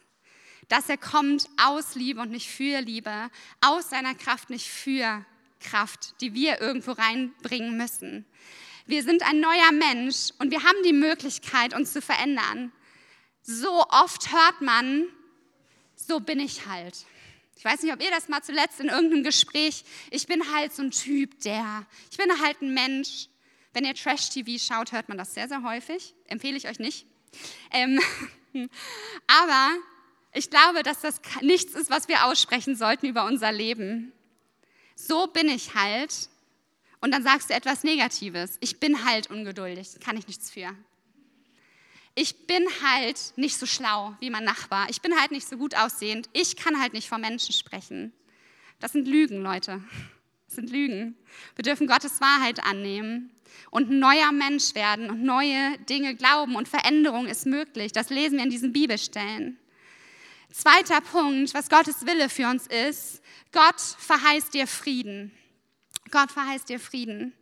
Dass 0.69 0.88
er 0.88 0.96
kommt 0.96 1.46
aus 1.62 1.94
Liebe 1.94 2.22
und 2.22 2.31
nicht 2.31 2.49
für 2.49 2.81
Liebe, 2.81 3.31
aus 3.61 3.90
seiner 3.90 4.14
Kraft, 4.14 4.49
nicht 4.49 4.69
für 4.69 5.26
Kraft, 5.61 6.14
die 6.22 6.32
wir 6.32 6.61
irgendwo 6.61 6.93
reinbringen 6.93 7.76
müssen. 7.76 8.25
Wir 8.86 9.02
sind 9.02 9.22
ein 9.24 9.40
neuer 9.40 9.72
Mensch 9.72 10.30
und 10.38 10.52
wir 10.52 10.62
haben 10.62 10.82
die 10.84 10.92
Möglichkeit, 10.92 11.74
uns 11.74 11.92
zu 11.92 12.00
verändern. 12.00 12.72
So 13.42 13.84
oft 13.88 14.32
hört 14.32 14.60
man, 14.60 15.08
so 15.96 16.20
bin 16.20 16.38
ich 16.38 16.66
halt. 16.66 16.94
Ich 17.56 17.64
weiß 17.64 17.82
nicht, 17.82 17.92
ob 17.92 18.00
ihr 18.00 18.10
das 18.10 18.28
mal 18.28 18.42
zuletzt 18.42 18.78
in 18.78 18.88
irgendeinem 18.88 19.24
Gespräch, 19.24 19.84
ich 20.10 20.28
bin 20.28 20.52
halt 20.54 20.72
so 20.72 20.82
ein 20.82 20.92
Typ, 20.92 21.40
der, 21.40 21.84
ich 22.10 22.16
bin 22.16 22.30
halt 22.40 22.62
ein 22.62 22.74
Mensch. 22.74 23.28
Wenn 23.72 23.84
ihr 23.84 23.94
Trash-TV 23.94 24.62
schaut, 24.62 24.92
hört 24.92 25.08
man 25.08 25.18
das 25.18 25.34
sehr, 25.34 25.48
sehr 25.48 25.62
häufig. 25.62 26.14
Empfehle 26.26 26.56
ich 26.56 26.68
euch 26.68 26.78
nicht. 26.78 27.06
Ähm, 27.72 28.00
aber 29.26 29.70
ich 30.32 30.48
glaube, 30.48 30.82
dass 30.84 31.00
das 31.00 31.20
nichts 31.40 31.74
ist, 31.74 31.90
was 31.90 32.06
wir 32.06 32.26
aussprechen 32.26 32.76
sollten 32.76 33.06
über 33.06 33.24
unser 33.24 33.50
Leben. 33.50 34.12
So 34.94 35.26
bin 35.26 35.48
ich 35.48 35.74
halt 35.74 36.28
und 37.00 37.12
dann 37.12 37.22
sagst 37.22 37.50
du 37.50 37.54
etwas 37.54 37.84
Negatives. 37.84 38.56
Ich 38.60 38.81
bin 38.81 39.04
halt 39.04 39.31
ungeduldig, 39.31 40.00
kann 40.00 40.16
ich 40.16 40.26
nichts 40.26 40.50
für. 40.50 40.75
Ich 42.14 42.46
bin 42.46 42.66
halt 42.82 43.34
nicht 43.37 43.58
so 43.58 43.66
schlau 43.66 44.16
wie 44.20 44.31
mein 44.31 44.44
Nachbar. 44.44 44.88
Ich 44.88 45.02
bin 45.02 45.20
halt 45.20 45.32
nicht 45.32 45.46
so 45.46 45.58
gut 45.58 45.75
aussehend. 45.75 46.31
Ich 46.32 46.56
kann 46.56 46.81
halt 46.81 46.94
nicht 46.94 47.08
vor 47.08 47.19
Menschen 47.19 47.52
sprechen. 47.52 48.12
Das 48.81 48.93
sind 48.93 49.06
Lügen, 49.06 49.43
Leute. 49.43 49.82
Das 50.46 50.56
sind 50.56 50.70
Lügen. 50.70 51.14
Wir 51.56 51.62
dürfen 51.62 51.87
Gottes 51.87 52.20
Wahrheit 52.20 52.64
annehmen 52.64 53.31
und 53.70 53.91
ein 53.91 53.98
neuer 53.98 54.32
Mensch 54.32 54.74
werden 54.74 55.10
und 55.10 55.22
neue 55.22 55.76
Dinge 55.91 56.15
glauben 56.15 56.56
und 56.56 56.69
Veränderung 56.69 57.26
ist 57.26 57.44
möglich. 57.46 57.93
Das 57.93 58.08
lesen 58.08 58.38
wir 58.38 58.44
in 58.44 58.50
diesen 58.50 58.72
Bibelstellen. 58.72 59.58
Zweiter 60.50 61.03
Punkt, 61.03 61.53
was 61.53 61.69
Gottes 61.69 62.06
Wille 62.06 62.31
für 62.31 62.48
uns 62.48 62.67
ist. 62.67 63.20
Gott 63.53 63.81
verheißt 63.81 64.55
dir 64.55 64.67
Frieden. 64.67 65.32
Gott 66.10 66.31
verheißt 66.31 66.69
dir 66.69 66.81
Frieden. 66.81 67.32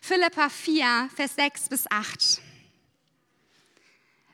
Philippa 0.00 0.48
4, 0.48 1.10
Vers 1.14 1.34
6 1.36 1.68
bis 1.68 1.90
8. 1.90 2.40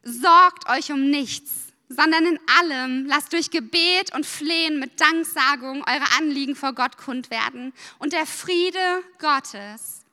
Sorgt 0.03 0.69
euch 0.69 0.93
um 0.93 1.11
nichts, 1.11 1.73
sondern 1.89 2.27
in 2.27 2.41
allem 2.59 3.07
lasst 3.07 3.33
durch 3.33 3.51
Gebet 3.51 4.15
und 4.15 4.27
Flehen 4.27 4.79
mit 4.79 5.01
Danksagung 5.01 5.85
eure 5.89 6.17
Anliegen 6.19 6.57
vor 6.57 6.73
Gott 6.73 6.97
kund 6.97 7.31
werden. 7.31 7.73
Und 7.99 8.13
der 8.13 8.27
Friede 8.27 9.03
Gottes, 9.19 10.05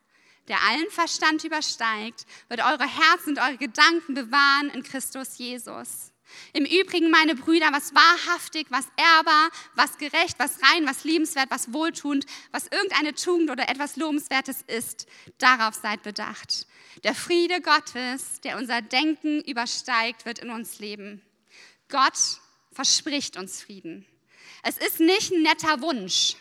der 0.48 0.62
allen 0.63 0.89
Verstand 0.89 1.44
übersteigt, 1.44 2.25
wird 2.50 2.62
eure 2.62 2.88
Herzen 2.88 3.30
und 3.30 3.39
eure 3.39 3.58
Gedanken 3.58 4.13
bewahren 4.13 4.70
in 4.74 4.84
Christus 4.84 5.38
Jesus. 5.38 6.12
Im 6.54 6.66
Übrigen, 6.66 7.10
meine 7.10 7.36
Brüder, 7.36 7.70
was 7.72 7.94
wahrhaftig, 7.94 8.68
was 8.70 8.88
ehrbar, 8.98 9.50
was 9.75 9.98
gerecht, 9.98 10.38
was 10.40 10.60
rein, 10.63 10.86
was 10.86 11.04
liebenswert, 11.04 11.50
was 11.50 11.74
wohltuend, 11.74 12.25
was 12.52 12.68
irgendeine 12.68 13.13
Tugend 13.16 13.50
oder 13.50 13.70
etwas 13.70 13.96
Lobenswertes 13.96 14.63
ist, 14.68 15.08
darauf 15.38 15.75
seid 15.75 16.04
bedacht. 16.04 16.68
Der 17.04 17.16
Friede 17.16 17.62
Gottes, 17.62 18.42
der 18.42 18.58
unser 18.58 18.82
Denken 18.82 19.42
übersteigt, 19.42 20.25
wird 20.25 20.40
in 20.40 20.50
uns 20.50 20.80
leben. 20.80 21.22
Gott 21.90 22.40
verspricht 22.72 23.38
uns 23.38 23.62
Frieden. 23.62 24.06
Es 24.63 24.78
ist 24.78 25.00
nicht 25.00 25.32
ein 25.32 25.44
netter 25.44 25.82
Wunsch, 25.82 26.36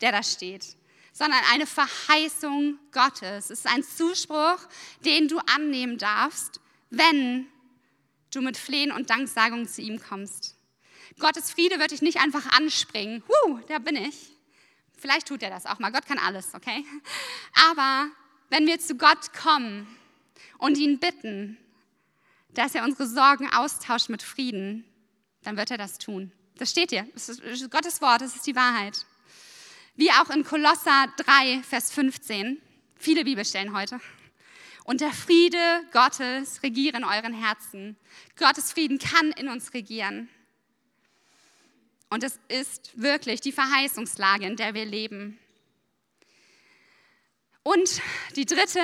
der 0.00 0.12
da 0.12 0.22
steht, 0.22 0.76
sondern 1.12 1.40
eine 1.52 1.66
Verheißung 1.66 2.78
Gottes. 2.92 3.50
Es 3.50 3.60
ist 3.60 3.66
ein 3.66 3.82
Zuspruch, 3.82 4.58
den 5.04 5.28
du 5.28 5.38
annehmen 5.40 5.98
darfst, 5.98 6.60
wenn 6.90 7.46
du 8.30 8.40
mit 8.40 8.56
Flehen 8.56 8.92
und 8.92 9.10
Danksagung 9.10 9.66
zu 9.66 9.82
ihm 9.82 10.00
kommst. 10.00 10.56
Gottes 11.18 11.50
Friede 11.50 11.78
wird 11.78 11.90
dich 11.90 12.02
nicht 12.02 12.20
einfach 12.20 12.46
anspringen. 12.52 13.22
Huh, 13.28 13.58
da 13.68 13.78
bin 13.78 13.96
ich. 13.96 14.30
Vielleicht 14.98 15.28
tut 15.28 15.42
er 15.42 15.50
das 15.50 15.66
auch 15.66 15.78
mal. 15.78 15.92
Gott 15.92 16.06
kann 16.06 16.18
alles, 16.18 16.54
okay? 16.54 16.84
Aber 17.70 18.08
wenn 18.50 18.66
wir 18.66 18.78
zu 18.80 18.96
Gott 18.96 19.32
kommen 19.32 19.86
und 20.58 20.76
ihn 20.76 20.98
bitten, 20.98 21.56
dass 22.50 22.74
er 22.74 22.84
unsere 22.84 23.06
Sorgen 23.06 23.48
austauscht 23.52 24.08
mit 24.08 24.22
Frieden, 24.22 24.84
dann 25.42 25.56
wird 25.56 25.70
er 25.70 25.78
das 25.78 25.98
tun. 25.98 26.32
Das 26.56 26.70
steht 26.70 26.90
hier. 26.90 27.06
Das 27.14 27.28
ist 27.28 27.70
Gottes 27.70 28.00
Wort, 28.00 28.20
das 28.20 28.34
ist 28.34 28.46
die 28.46 28.56
Wahrheit. 28.56 29.06
Wie 29.94 30.10
auch 30.10 30.30
in 30.30 30.44
Kolosser 30.44 31.06
3, 31.16 31.62
Vers 31.62 31.92
15. 31.92 32.60
Viele 32.96 33.24
Bibelstellen 33.24 33.76
heute. 33.76 34.00
Und 34.88 35.02
der 35.02 35.12
Friede 35.12 35.84
Gottes 35.92 36.62
regiere 36.62 36.96
in 36.96 37.04
euren 37.04 37.34
Herzen. 37.34 37.94
Gottes 38.38 38.72
Frieden 38.72 38.98
kann 38.98 39.32
in 39.32 39.50
uns 39.50 39.74
regieren. 39.74 40.30
Und 42.08 42.24
es 42.24 42.40
ist 42.48 42.92
wirklich 42.98 43.42
die 43.42 43.52
Verheißungslage, 43.52 44.46
in 44.46 44.56
der 44.56 44.72
wir 44.72 44.86
leben. 44.86 45.38
Und 47.64 48.00
die 48.34 48.46
dritte, 48.46 48.80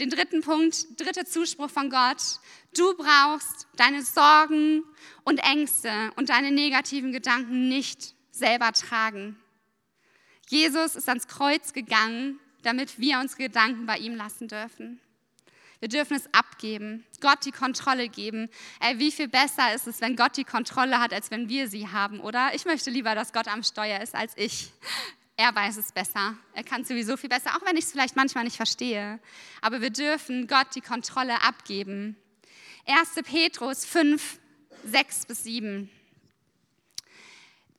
den 0.00 0.10
dritten 0.10 0.40
Punkt, 0.40 1.00
dritter 1.00 1.24
Zuspruch 1.24 1.70
von 1.70 1.88
Gott. 1.88 2.40
Du 2.76 2.96
brauchst 2.96 3.68
deine 3.76 4.02
Sorgen 4.02 4.82
und 5.22 5.38
Ängste 5.38 6.10
und 6.16 6.30
deine 6.30 6.50
negativen 6.50 7.12
Gedanken 7.12 7.68
nicht 7.68 8.16
selber 8.32 8.72
tragen. 8.72 9.38
Jesus 10.48 10.96
ist 10.96 11.08
ans 11.08 11.28
Kreuz 11.28 11.72
gegangen, 11.72 12.40
damit 12.64 12.98
wir 12.98 13.20
unsere 13.20 13.44
Gedanken 13.44 13.86
bei 13.86 13.98
ihm 13.98 14.16
lassen 14.16 14.48
dürfen. 14.48 15.00
Wir 15.80 15.88
dürfen 15.88 16.16
es 16.16 16.32
abgeben, 16.32 17.04
Gott 17.20 17.44
die 17.44 17.52
Kontrolle 17.52 18.08
geben. 18.08 18.48
Ey, 18.80 18.98
wie 18.98 19.12
viel 19.12 19.28
besser 19.28 19.74
ist 19.74 19.86
es, 19.86 20.00
wenn 20.00 20.16
Gott 20.16 20.36
die 20.36 20.44
Kontrolle 20.44 21.00
hat, 21.00 21.12
als 21.12 21.30
wenn 21.30 21.48
wir 21.48 21.68
sie 21.68 21.88
haben, 21.88 22.20
oder? 22.20 22.54
Ich 22.54 22.64
möchte 22.64 22.90
lieber, 22.90 23.14
dass 23.14 23.32
Gott 23.32 23.48
am 23.48 23.62
Steuer 23.62 24.00
ist 24.00 24.14
als 24.14 24.32
ich. 24.36 24.72
Er 25.36 25.54
weiß 25.54 25.78
es 25.78 25.90
besser. 25.90 26.36
Er 26.54 26.62
kann 26.62 26.84
sowieso 26.84 27.16
viel 27.16 27.28
besser, 27.28 27.56
auch 27.56 27.66
wenn 27.66 27.76
ich 27.76 27.84
es 27.84 27.92
vielleicht 27.92 28.14
manchmal 28.14 28.44
nicht 28.44 28.56
verstehe. 28.56 29.18
Aber 29.62 29.80
wir 29.80 29.90
dürfen 29.90 30.46
Gott 30.46 30.68
die 30.76 30.80
Kontrolle 30.80 31.42
abgeben. 31.42 32.16
1. 32.86 33.14
Petrus 33.24 33.84
5, 33.84 34.38
6 34.84 35.26
bis 35.26 35.42
7. 35.44 35.90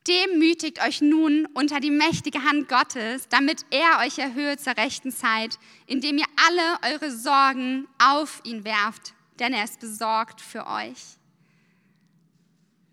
Demütigt 0.08 0.86
euch 0.86 1.02
nun 1.02 1.48
unter 1.56 1.80
die 1.80 1.90
mächtige 1.90 2.44
Hand 2.44 2.70
Gottes, 2.70 3.28
damit 3.30 3.66
er 3.72 4.06
euch 4.06 4.20
erhöht 4.20 4.62
zur 4.62 4.78
rechten 4.78 5.12
Zeit, 5.12 5.58
indem 5.88 6.20
ihr 6.20 6.28
alle 6.46 6.94
eure 6.94 7.12
Sorgen 7.12 7.88
auf 7.98 8.42
ihn 8.44 8.64
werft, 8.64 9.16
denn 9.40 9.52
er 9.52 9.64
ist 9.64 9.80
besorgt 9.80 10.42
für 10.42 10.68
euch. 10.68 11.02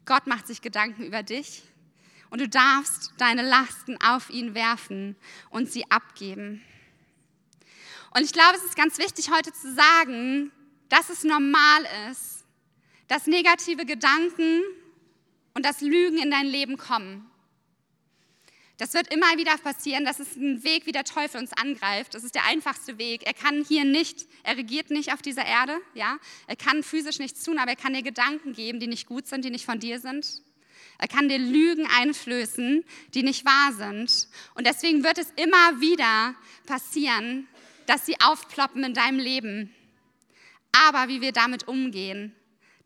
Gott 0.06 0.26
macht 0.26 0.46
sich 0.46 0.62
Gedanken 0.62 1.04
über 1.04 1.22
dich 1.22 1.62
und 2.30 2.40
du 2.40 2.48
darfst 2.48 3.12
deine 3.18 3.42
Lasten 3.42 3.98
auf 4.02 4.30
ihn 4.30 4.54
werfen 4.54 5.16
und 5.50 5.70
sie 5.70 5.90
abgeben. 5.90 6.62
Und 8.14 8.22
ich 8.22 8.32
glaube, 8.32 8.56
es 8.56 8.64
ist 8.64 8.76
ganz 8.76 8.98
wichtig 8.98 9.30
heute 9.30 9.52
zu 9.52 9.74
sagen, 9.74 10.50
dass 10.88 11.10
es 11.10 11.24
normal 11.24 11.86
ist, 12.10 12.44
dass 13.08 13.26
negative 13.26 13.84
Gedanken 13.84 14.62
und 15.54 15.64
das 15.64 15.80
Lügen 15.80 16.18
in 16.18 16.30
dein 16.30 16.46
Leben 16.46 16.76
kommen. 16.76 17.30
Das 18.78 18.94
wird 18.94 19.14
immer 19.14 19.36
wieder 19.36 19.56
passieren. 19.58 20.04
Das 20.04 20.18
ist 20.18 20.36
ein 20.36 20.64
Weg, 20.64 20.86
wie 20.86 20.92
der 20.92 21.04
Teufel 21.04 21.40
uns 21.40 21.52
angreift. 21.52 22.14
Das 22.14 22.24
ist 22.24 22.34
der 22.34 22.46
einfachste 22.46 22.98
Weg. 22.98 23.22
Er 23.24 23.34
kann 23.34 23.64
hier 23.64 23.84
nicht, 23.84 24.26
er 24.42 24.56
regiert 24.56 24.90
nicht 24.90 25.12
auf 25.12 25.22
dieser 25.22 25.44
Erde. 25.44 25.78
Ja? 25.94 26.18
Er 26.48 26.56
kann 26.56 26.82
physisch 26.82 27.20
nichts 27.20 27.44
tun, 27.44 27.58
aber 27.58 27.70
er 27.70 27.76
kann 27.76 27.94
dir 27.94 28.02
Gedanken 28.02 28.54
geben, 28.54 28.80
die 28.80 28.88
nicht 28.88 29.06
gut 29.06 29.28
sind, 29.28 29.44
die 29.44 29.50
nicht 29.50 29.66
von 29.66 29.78
dir 29.78 30.00
sind. 30.00 30.42
Er 30.98 31.06
kann 31.06 31.28
dir 31.28 31.38
Lügen 31.38 31.86
einflößen, 31.86 32.84
die 33.14 33.22
nicht 33.22 33.44
wahr 33.44 33.72
sind. 33.72 34.28
Und 34.54 34.66
deswegen 34.66 35.04
wird 35.04 35.18
es 35.18 35.30
immer 35.36 35.80
wieder 35.80 36.34
passieren, 36.66 37.46
dass 37.86 38.06
sie 38.06 38.20
aufploppen 38.20 38.82
in 38.84 38.94
deinem 38.94 39.18
Leben. 39.18 39.74
Aber 40.72 41.08
wie 41.08 41.20
wir 41.20 41.32
damit 41.32 41.68
umgehen, 41.68 42.34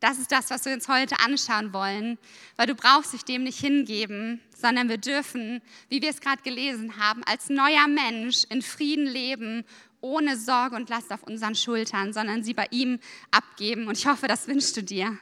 das 0.01 0.19
ist 0.19 0.31
das, 0.31 0.51
was 0.51 0.65
wir 0.65 0.73
uns 0.73 0.89
heute 0.89 1.19
anschauen 1.21 1.73
wollen, 1.73 2.19
weil 2.57 2.67
du 2.67 2.75
brauchst 2.75 3.13
dich 3.13 3.25
dem 3.25 3.45
nicht 3.45 3.59
hingeben, 3.59 4.41
sondern 4.55 4.89
wir 4.89 4.99
dürfen, 4.99 5.63
wie 5.89 6.03
wir 6.03 6.11
es 6.11 6.21
gerade 6.21 6.43
gelesen 6.43 6.99
haben, 6.99 7.25
als 7.25 7.49
neuer 7.49 7.89
Mensch 7.89 8.45
in 8.51 8.63
Frieden 8.63 9.07
leben, 9.07 9.65
ohne 10.01 10.37
Sorge 10.37 10.77
und 10.77 10.89
Last 10.89 11.11
auf 11.13 11.23
unseren 11.23 11.55
Schultern, 11.55 12.13
sondern 12.13 12.45
sie 12.45 12.55
bei 12.55 12.67
ihm 12.71 13.01
abgeben. 13.31 13.89
Und 13.89 13.99
ich 13.99 14.07
hoffe, 14.07 14.29
das 14.29 14.47
wünschst 14.47 14.77
du 14.77 14.83
dir. 14.83 15.19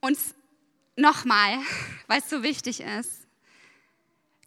Und 0.00 0.18
nochmal, 0.96 1.58
weil 2.06 2.20
es 2.20 2.30
so 2.30 2.42
wichtig 2.42 2.80
ist, 2.80 3.26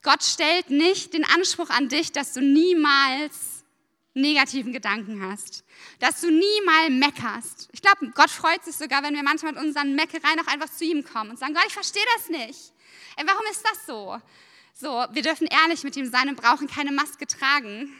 Gott 0.02 0.24
stellt 0.24 0.70
nicht 0.70 1.14
den 1.14 1.24
Anspruch 1.24 1.70
an 1.70 1.88
dich, 1.88 2.12
dass 2.12 2.34
du 2.34 2.42
niemals 2.42 3.53
negativen 4.14 4.74
Gedanken 4.74 5.28
hast, 5.28 5.64
dass 6.00 6.22
du 6.22 6.30
nie 6.30 6.62
mal 6.66 6.90
meckerst. 6.90 7.70
Ich 7.72 7.82
glaube, 7.82 8.12
Gott 8.12 8.30
freut 8.30 8.64
sich 8.64 8.76
sogar, 8.76 9.02
wenn 9.04 9.16
wir 9.16 9.24
manchmal 9.24 9.54
mit 9.54 9.62
unseren 9.62 9.96
Meckereien 9.96 10.40
auch 10.40 10.48
einfach 10.48 10.70
zu 10.70 10.86
ihm 10.86 11.04
kommen 11.04 11.32
und 11.32 11.40
sagen, 11.40 11.54
Gott, 11.54 11.66
ich 11.68 11.74
verstehe 11.74 12.06
das 12.18 12.30
nicht. 12.30 12.74
Ey, 13.18 13.26
warum 13.26 13.46
ist 13.52 13.64
das 13.64 13.86
so? 13.86 14.20
So, 14.76 15.06
wir 15.12 15.22
dürfen 15.22 15.48
ehrlich 15.48 15.84
mit 15.84 15.96
ihm 15.96 16.10
sein 16.10 16.30
und 16.30 16.36
brauchen 16.36 16.68
keine 16.68 16.92
Maske 16.92 17.28
tragen. 17.28 17.94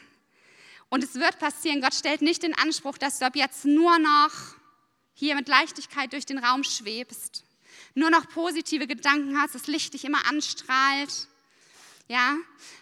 Und 0.90 1.04
es 1.04 1.16
wird 1.16 1.40
passieren, 1.40 1.82
Gott 1.82 1.96
stellt 1.96 2.22
nicht 2.22 2.44
den 2.44 2.56
Anspruch, 2.56 2.98
dass 2.98 3.20
du 3.20 3.26
ab 3.26 3.36
jetzt 3.36 3.66
nur 3.66 3.98
noch 3.98 4.32
hier 5.14 5.36
mit 5.36 5.48
Leichtigkeit 5.48 6.14
durch 6.14 6.26
den 6.26 6.38
Raum 6.38 6.64
schwebst, 6.64 7.44
nur 7.96 8.10
noch 8.10 8.28
positive 8.30 8.88
Gedanken 8.88 9.40
hast, 9.40 9.56
das 9.56 9.68
Licht 9.68 9.94
dich 9.94 10.06
immer 10.06 10.28
anstrahlt. 10.28 11.28
Ja, 12.08 12.36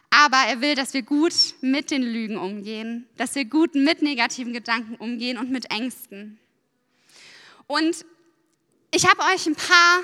aber 0.10 0.38
er 0.38 0.62
will, 0.62 0.76
dass 0.76 0.94
wir 0.94 1.04
gut 1.04 1.34
mit 1.62 1.92
den 1.92 2.04
Lügen 2.04 2.38
umgehen, 2.38 3.08
dass 3.18 3.36
wir 3.36 3.46
gut 3.46 3.76
mit 3.76 4.02
negativen 4.02 4.52
Gedanken 4.52 4.96
umgehen 4.96 5.38
und 5.38 5.52
mit 5.52 5.72
Ängsten. 5.72 6.40
Und 7.68 8.06
ich 8.94 9.08
habe 9.08 9.22
euch 9.34 9.48
ein 9.48 9.56
paar 9.56 10.02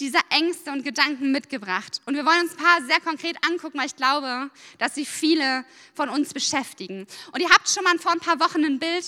dieser 0.00 0.20
Ängste 0.30 0.72
und 0.72 0.82
Gedanken 0.82 1.30
mitgebracht. 1.30 2.00
Und 2.04 2.14
wir 2.14 2.26
wollen 2.26 2.40
uns 2.40 2.52
ein 2.52 2.56
paar 2.56 2.82
sehr 2.82 3.00
konkret 3.00 3.36
angucken, 3.48 3.78
weil 3.78 3.86
ich 3.86 3.94
glaube, 3.94 4.50
dass 4.78 4.94
sie 4.94 5.06
viele 5.06 5.64
von 5.94 6.08
uns 6.08 6.34
beschäftigen. 6.34 7.06
Und 7.32 7.40
ihr 7.40 7.50
habt 7.50 7.68
schon 7.68 7.84
mal 7.84 7.96
vor 7.98 8.12
ein 8.12 8.20
paar 8.20 8.40
Wochen 8.40 8.64
ein 8.64 8.78
Bild 8.78 9.04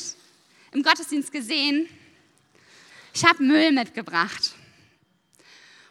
im 0.72 0.82
Gottesdienst 0.82 1.32
gesehen. 1.32 1.88
Ich 3.12 3.24
habe 3.24 3.42
Müll 3.42 3.72
mitgebracht. 3.72 4.54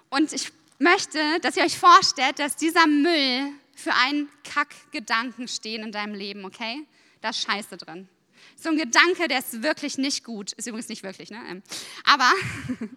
Und 0.10 0.31
ich 0.31 0.53
möchte, 0.79 1.20
dass 1.41 1.58
ihr 1.58 1.63
euch 1.63 1.77
vorstellt, 1.77 2.39
dass 2.39 2.55
dieser 2.55 2.88
Müll 2.88 3.51
für 3.75 3.94
einen 3.94 4.29
Kackgedanken 4.44 5.48
stehen 5.48 5.84
in 5.84 5.91
deinem 5.91 6.13
Leben, 6.13 6.46
okay? 6.46 6.86
Da 7.22 7.29
ist 7.29 7.41
Scheiße 7.41 7.77
drin. 7.77 8.08
So 8.55 8.70
ein 8.70 8.77
Gedanke, 8.77 9.27
der 9.27 9.39
ist 9.39 9.63
wirklich 9.63 9.98
nicht 9.98 10.24
gut. 10.24 10.53
Ist 10.53 10.67
übrigens 10.67 10.89
nicht 10.89 11.03
wirklich, 11.03 11.29
ne? 11.29 11.41
Ähm, 11.50 11.63
aber 12.05 12.32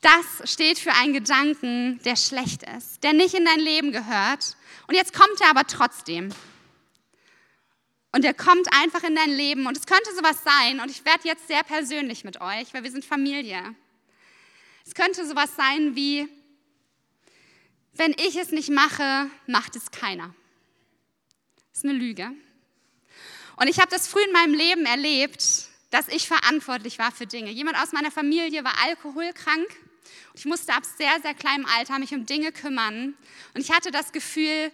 das 0.00 0.50
steht 0.50 0.78
für 0.78 0.92
einen 0.92 1.14
Gedanken, 1.14 2.00
der 2.04 2.16
schlecht 2.16 2.62
ist, 2.76 3.02
der 3.02 3.12
nicht 3.12 3.34
in 3.34 3.44
dein 3.44 3.60
Leben 3.60 3.92
gehört. 3.92 4.56
Und 4.88 4.94
jetzt 4.94 5.12
kommt 5.12 5.40
er 5.40 5.50
aber 5.50 5.64
trotzdem. 5.66 6.30
Und 8.12 8.24
er 8.24 8.34
kommt 8.34 8.66
einfach 8.72 9.02
in 9.04 9.14
dein 9.14 9.30
Leben. 9.30 9.66
Und 9.66 9.76
es 9.76 9.86
könnte 9.86 10.14
sowas 10.14 10.38
sein, 10.44 10.80
und 10.80 10.90
ich 10.90 11.04
werde 11.04 11.28
jetzt 11.28 11.48
sehr 11.48 11.62
persönlich 11.62 12.24
mit 12.24 12.40
euch, 12.40 12.72
weil 12.72 12.82
wir 12.82 12.90
sind 12.90 13.04
Familie. 13.04 13.74
Es 14.86 14.94
könnte 14.94 15.26
sowas 15.26 15.50
sein 15.56 15.96
wie, 15.96 16.28
wenn 17.98 18.12
ich 18.12 18.36
es 18.36 18.50
nicht 18.50 18.70
mache, 18.70 19.30
macht 19.46 19.76
es 19.76 19.90
keiner. 19.90 20.34
Das 21.72 21.78
ist 21.78 21.84
eine 21.84 21.98
Lüge. 21.98 22.30
Und 23.56 23.68
ich 23.68 23.78
habe 23.78 23.90
das 23.90 24.08
früh 24.08 24.22
in 24.22 24.32
meinem 24.32 24.54
Leben 24.54 24.84
erlebt, 24.86 25.68
dass 25.90 26.08
ich 26.08 26.26
verantwortlich 26.28 26.98
war 26.98 27.12
für 27.12 27.26
Dinge. 27.26 27.50
Jemand 27.50 27.78
aus 27.78 27.92
meiner 27.92 28.10
Familie 28.10 28.64
war 28.64 28.74
alkoholkrank 28.84 29.66
und 30.32 30.38
ich 30.38 30.44
musste 30.44 30.74
ab 30.74 30.84
sehr, 30.84 31.20
sehr 31.22 31.34
kleinem 31.34 31.66
Alter 31.66 31.98
mich 31.98 32.12
um 32.12 32.26
Dinge 32.26 32.52
kümmern. 32.52 33.14
Und 33.54 33.60
ich 33.60 33.72
hatte 33.72 33.90
das 33.90 34.12
Gefühl, 34.12 34.70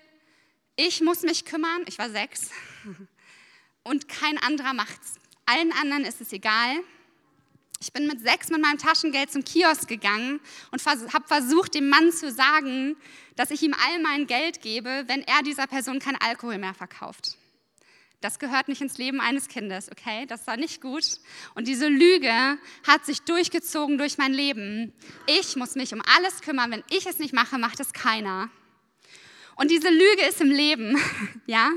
ich 0.77 1.01
muss 1.01 1.23
mich 1.23 1.45
kümmern. 1.45 1.83
Ich 1.87 1.99
war 1.99 2.11
sechs 2.11 2.51
und 3.85 4.09
kein 4.09 4.39
anderer 4.39 4.75
macht's. 4.75 5.15
Allen 5.47 5.73
anderen 5.73 6.05
ist 6.05 6.21
es 6.21 6.33
egal. 6.33 6.77
Ich 7.83 7.93
bin 7.93 8.07
mit 8.07 8.21
sechs 8.21 8.49
mit 8.49 8.61
meinem 8.61 8.79
Taschengeld 8.79 9.33
zum 9.33 9.43
Kiosk 9.43 9.89
gegangen 9.89 10.39
und 10.71 10.87
habe 10.87 11.27
versucht, 11.27 11.75
dem 11.75 11.89
Mann 11.89 12.13
zu 12.13 12.31
sagen, 12.31 12.97
dass 13.35 13.51
ich 13.51 13.61
ihm 13.61 13.75
all 13.75 14.01
mein 14.01 14.29
Geld 14.29 14.61
gebe, 14.61 15.03
wenn 15.09 15.23
er 15.23 15.43
dieser 15.43 15.67
Person 15.67 15.99
kein 15.99 16.15
Alkohol 16.21 16.59
mehr 16.59 16.75
verkauft. 16.75 17.37
Das 18.21 18.39
gehört 18.39 18.69
nicht 18.69 18.81
ins 18.83 18.99
Leben 18.99 19.21
eines 19.21 19.49
Kindes, 19.49 19.91
okay? 19.91 20.27
Das 20.27 20.47
war 20.47 20.57
nicht 20.57 20.81
gut. 20.81 21.03
Und 21.57 21.67
diese 21.67 21.89
Lüge 21.89 22.57
hat 22.87 23.05
sich 23.05 23.23
durchgezogen 23.23 23.99
durch 23.99 24.17
mein 24.17 24.33
Leben. 24.33 24.93
Ich 25.27 25.57
muss 25.57 25.75
mich 25.75 25.93
um 25.93 26.03
alles 26.17 26.41
kümmern. 26.41 26.71
Wenn 26.71 26.85
ich 26.89 27.07
es 27.07 27.19
nicht 27.19 27.35
mache, 27.35 27.59
macht 27.59 27.81
es 27.81 27.93
keiner. 27.93 28.49
Und 29.57 29.73
diese 29.73 29.89
Lüge 29.91 30.23
ist 30.29 30.41
im 30.41 30.53
Leben, 30.53 30.97
ja? 31.47 31.69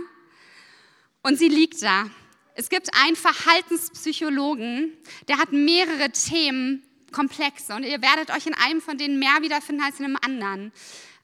Und 1.24 1.40
sie 1.40 1.50
liegt 1.50 1.82
da. 1.82 2.12
Es 2.58 2.70
gibt 2.70 2.90
einen 2.96 3.18
Verhaltenspsychologen, 3.18 4.94
der 5.28 5.38
hat 5.38 5.52
mehrere 5.52 6.10
Themenkomplexe 6.10 7.76
und 7.76 7.84
ihr 7.84 8.02
werdet 8.02 8.32
euch 8.32 8.48
in 8.48 8.54
einem 8.54 8.82
von 8.82 8.98
denen 8.98 9.20
mehr 9.20 9.42
wiederfinden 9.42 9.84
als 9.84 10.00
in 10.00 10.06
einem 10.06 10.18
anderen. 10.22 10.72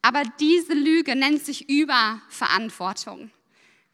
Aber 0.02 0.24
diese 0.42 0.74
Lüge 0.74 1.16
nennt 1.16 1.46
sich 1.46 1.70
Überverantwortung. 1.70 3.32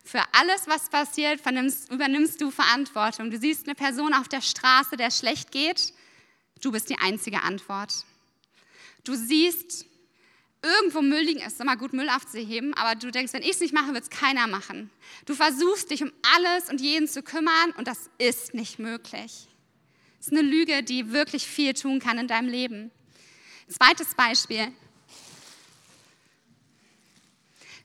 Für 0.03 0.24
alles, 0.32 0.67
was 0.67 0.89
passiert, 0.89 1.41
übernimmst 1.41 2.41
du 2.41 2.50
Verantwortung. 2.50 3.29
Du 3.29 3.38
siehst 3.38 3.67
eine 3.67 3.75
Person 3.75 4.13
auf 4.13 4.27
der 4.27 4.41
Straße, 4.41 4.98
der 4.98 5.12
schlecht 5.12 5.51
geht, 5.51 5.94
du 6.62 6.72
bist 6.72 6.89
die 6.89 6.98
einzige 6.98 7.44
Antwort. 7.44 8.06
Du 9.03 9.13
siehst 9.13 9.86
irgendwo 10.61 11.01
Müll 11.01 11.21
liegen, 11.21 11.41
ist 11.41 11.59
immer 11.61 11.77
gut, 11.77 11.93
Müll 11.93 12.09
aufzuheben, 12.09 12.73
aber 12.73 12.95
du 12.95 13.11
denkst, 13.11 13.33
wenn 13.33 13.43
ich 13.43 13.51
es 13.51 13.59
nicht 13.59 13.73
mache, 13.73 13.93
wird 13.93 14.03
es 14.03 14.09
keiner 14.09 14.47
machen. 14.47 14.89
Du 15.25 15.35
versuchst 15.35 15.91
dich 15.91 16.03
um 16.03 16.11
alles 16.35 16.69
und 16.69 16.81
jeden 16.81 17.07
zu 17.07 17.23
kümmern 17.23 17.71
und 17.77 17.87
das 17.87 18.09
ist 18.17 18.53
nicht 18.53 18.79
möglich. 18.79 19.47
Das 20.17 20.27
ist 20.27 20.33
eine 20.33 20.41
Lüge, 20.41 20.83
die 20.83 21.11
wirklich 21.11 21.45
viel 21.45 21.73
tun 21.73 21.99
kann 21.99 22.17
in 22.17 22.27
deinem 22.27 22.49
Leben. 22.49 22.91
Zweites 23.67 24.15
Beispiel. 24.15 24.67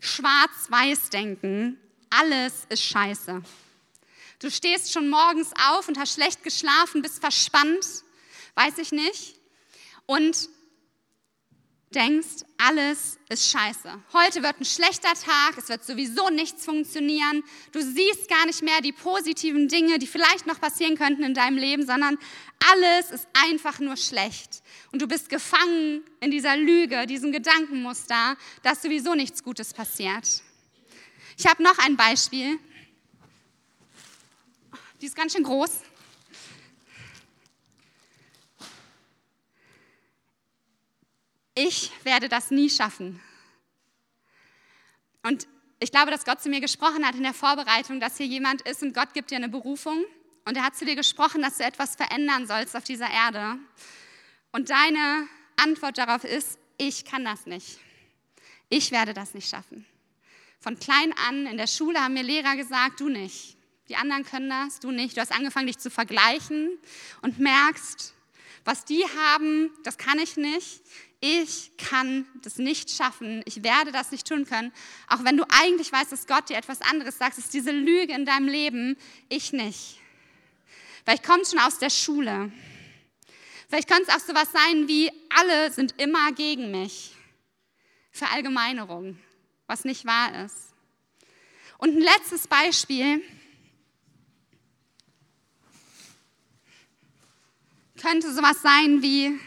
Schwarz-Weiß-Denken 0.00 1.78
alles 2.12 2.66
ist 2.68 2.82
scheiße. 2.82 3.42
Du 4.38 4.50
stehst 4.50 4.92
schon 4.92 5.08
morgens 5.08 5.50
auf 5.68 5.88
und 5.88 5.98
hast 5.98 6.14
schlecht 6.14 6.42
geschlafen, 6.42 7.00
bist 7.00 7.20
verspannt, 7.20 7.86
weiß 8.54 8.78
ich 8.78 8.92
nicht, 8.92 9.36
und 10.06 10.48
denkst, 11.94 12.44
alles 12.58 13.18
ist 13.28 13.50
scheiße. 13.50 13.92
Heute 14.12 14.42
wird 14.42 14.60
ein 14.60 14.64
schlechter 14.64 15.12
Tag, 15.14 15.56
es 15.56 15.68
wird 15.68 15.84
sowieso 15.84 16.28
nichts 16.30 16.64
funktionieren. 16.64 17.42
Du 17.72 17.80
siehst 17.80 18.28
gar 18.28 18.46
nicht 18.46 18.62
mehr 18.62 18.80
die 18.80 18.92
positiven 18.92 19.68
Dinge, 19.68 19.98
die 19.98 20.06
vielleicht 20.06 20.46
noch 20.46 20.60
passieren 20.60 20.96
könnten 20.96 21.22
in 21.22 21.34
deinem 21.34 21.56
Leben, 21.56 21.86
sondern 21.86 22.18
alles 22.70 23.10
ist 23.10 23.28
einfach 23.46 23.78
nur 23.78 23.96
schlecht. 23.96 24.62
Und 24.92 25.02
du 25.02 25.06
bist 25.06 25.28
gefangen 25.28 26.02
in 26.20 26.30
dieser 26.30 26.56
Lüge, 26.56 27.06
diesem 27.06 27.32
Gedankenmuster, 27.32 28.36
dass 28.62 28.82
sowieso 28.82 29.14
nichts 29.14 29.42
Gutes 29.42 29.74
passiert. 29.74 30.42
Ich 31.38 31.46
habe 31.46 31.62
noch 31.62 31.78
ein 31.78 31.96
Beispiel. 31.96 32.58
Die 35.00 35.06
ist 35.06 35.16
ganz 35.16 35.32
schön 35.32 35.42
groß. 35.42 35.70
Ich 41.54 41.90
werde 42.04 42.28
das 42.28 42.50
nie 42.50 42.70
schaffen. 42.70 43.20
Und 45.22 45.46
ich 45.80 45.90
glaube, 45.90 46.10
dass 46.10 46.24
Gott 46.24 46.40
zu 46.40 46.48
mir 46.48 46.60
gesprochen 46.60 47.06
hat 47.06 47.14
in 47.14 47.22
der 47.22 47.34
Vorbereitung, 47.34 48.00
dass 48.00 48.16
hier 48.16 48.26
jemand 48.26 48.62
ist 48.62 48.82
und 48.82 48.94
Gott 48.94 49.12
gibt 49.14 49.30
dir 49.30 49.36
eine 49.36 49.48
Berufung. 49.48 50.04
Und 50.44 50.56
er 50.56 50.64
hat 50.64 50.76
zu 50.76 50.84
dir 50.84 50.96
gesprochen, 50.96 51.42
dass 51.42 51.58
du 51.58 51.64
etwas 51.64 51.96
verändern 51.96 52.46
sollst 52.46 52.76
auf 52.76 52.84
dieser 52.84 53.08
Erde. 53.10 53.58
Und 54.50 54.70
deine 54.70 55.28
Antwort 55.56 55.98
darauf 55.98 56.24
ist, 56.24 56.58
ich 56.78 57.04
kann 57.04 57.24
das 57.24 57.46
nicht. 57.46 57.78
Ich 58.68 58.90
werde 58.90 59.12
das 59.12 59.34
nicht 59.34 59.48
schaffen. 59.48 59.86
Von 60.58 60.78
klein 60.78 61.12
an 61.28 61.46
in 61.46 61.56
der 61.56 61.66
Schule 61.66 62.00
haben 62.00 62.14
mir 62.14 62.22
Lehrer 62.22 62.56
gesagt, 62.56 63.00
du 63.00 63.08
nicht. 63.08 63.56
Die 63.88 63.96
anderen 63.96 64.24
können 64.24 64.48
das, 64.48 64.80
du 64.80 64.90
nicht. 64.90 65.16
Du 65.16 65.20
hast 65.20 65.32
angefangen, 65.32 65.66
dich 65.66 65.78
zu 65.78 65.90
vergleichen 65.90 66.78
und 67.20 67.38
merkst, 67.38 68.14
was 68.64 68.84
die 68.84 69.04
haben, 69.16 69.70
das 69.84 69.98
kann 69.98 70.18
ich 70.18 70.36
nicht. 70.36 70.82
Ich 71.24 71.70
kann 71.78 72.26
das 72.42 72.56
nicht 72.56 72.90
schaffen. 72.90 73.42
Ich 73.46 73.62
werde 73.62 73.92
das 73.92 74.10
nicht 74.10 74.26
tun 74.26 74.44
können. 74.44 74.72
Auch 75.06 75.22
wenn 75.24 75.36
du 75.36 75.44
eigentlich 75.48 75.92
weißt, 75.92 76.10
dass 76.10 76.26
Gott 76.26 76.48
dir 76.48 76.56
etwas 76.56 76.80
anderes 76.82 77.16
sagt, 77.16 77.38
ist 77.38 77.54
diese 77.54 77.70
Lüge 77.70 78.12
in 78.12 78.26
deinem 78.26 78.48
Leben, 78.48 78.96
ich 79.28 79.52
nicht. 79.52 80.00
Vielleicht 81.04 81.24
kommt 81.24 81.42
es 81.42 81.50
schon 81.50 81.60
aus 81.60 81.78
der 81.78 81.90
Schule. 81.90 82.50
Vielleicht 83.68 83.88
könnte 83.88 84.08
es 84.08 84.14
auch 84.14 84.26
sowas 84.26 84.48
sein 84.52 84.88
wie, 84.88 85.10
alle 85.30 85.70
sind 85.70 85.94
immer 85.98 86.32
gegen 86.32 86.72
mich. 86.72 87.14
Verallgemeinerung 88.10 89.16
was 89.72 89.86
nicht 89.86 90.04
wahr 90.04 90.44
ist. 90.44 90.74
Und 91.78 91.96
ein 91.96 92.00
letztes 92.02 92.46
Beispiel 92.46 93.22
könnte 97.98 98.34
sowas 98.34 98.60
sein 98.60 99.00
wie 99.00 99.38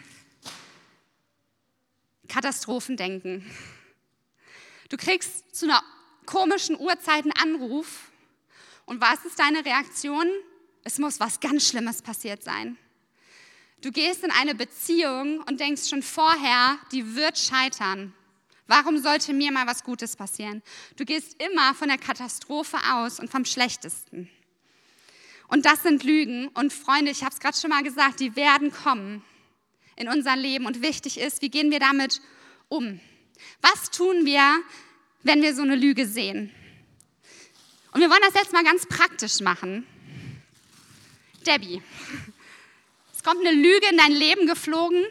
Katastrophendenken. 2.36 3.50
Du 4.90 4.98
kriegst 4.98 5.56
zu 5.56 5.68
einer 5.68 5.82
komischen 6.26 6.78
Uhrzeit 6.78 7.24
einen 7.24 7.32
Anruf 7.32 8.12
und 8.84 9.00
was 9.00 9.24
ist 9.24 9.40
deine 9.40 9.64
Reaktion? 9.64 10.28
Es 10.84 11.00
muss 11.00 11.22
was 11.22 11.40
ganz 11.40 11.66
Schlimmes 11.66 12.02
passiert 12.02 12.44
sein. 12.44 12.78
Du 13.80 13.90
gehst 13.90 14.26
in 14.26 14.32
eine 14.32 14.54
Beziehung 14.54 15.44
und 15.44 15.62
denkst 15.62 15.88
schon 15.88 16.04
vorher, 16.04 16.78
die 16.92 17.16
wird 17.16 17.38
scheitern. 17.38 18.14
Warum 18.68 18.98
sollte 18.98 19.32
mir 19.32 19.54
mal 19.54 19.66
was 19.66 19.86
Gutes 19.86 20.18
passieren? 20.18 20.62
Du 20.98 21.06
gehst 21.06 21.42
immer 21.42 21.74
von 21.74 21.88
der 21.88 21.98
Katastrophe 21.98 22.78
aus 22.92 23.18
und 23.18 23.30
vom 23.30 23.46
Schlechtesten. 23.46 24.30
Und 25.48 25.66
das 25.66 25.84
sind 25.84 26.04
Lügen. 26.04 26.50
Und 26.50 26.74
Freunde, 26.74 27.12
ich 27.12 27.24
habe 27.24 27.34
es 27.34 27.40
gerade 27.40 27.58
schon 27.58 27.70
mal 27.70 27.84
gesagt, 27.84 28.20
die 28.20 28.36
werden 28.36 28.74
kommen 28.74 29.24
in 29.96 30.08
unser 30.08 30.36
Leben. 30.36 30.66
Und 30.66 30.82
wichtig 30.82 31.20
ist, 31.20 31.42
wie 31.42 31.50
gehen 31.50 31.72
wir 31.72 31.80
damit 31.80 32.22
um? 32.68 33.00
Was 33.62 33.92
tun 33.92 34.26
wir, 34.26 34.62
wenn 35.24 35.42
wir 35.42 35.56
so 35.56 35.62
eine 35.62 35.76
Lüge 35.76 36.08
sehen? 36.08 36.52
Und 37.92 38.02
wir 38.02 38.10
wollen 38.10 38.22
das 38.24 38.34
jetzt 38.34 38.54
mal 38.54 38.64
ganz 38.64 38.86
praktisch 38.86 39.40
machen. 39.40 39.86
Debbie, 41.46 41.82
es 43.14 43.24
kommt 43.24 43.46
eine 43.46 43.56
Lüge 43.56 43.88
in 43.90 43.98
dein 43.98 44.12
Leben 44.12 44.48
geflogen 44.48 45.06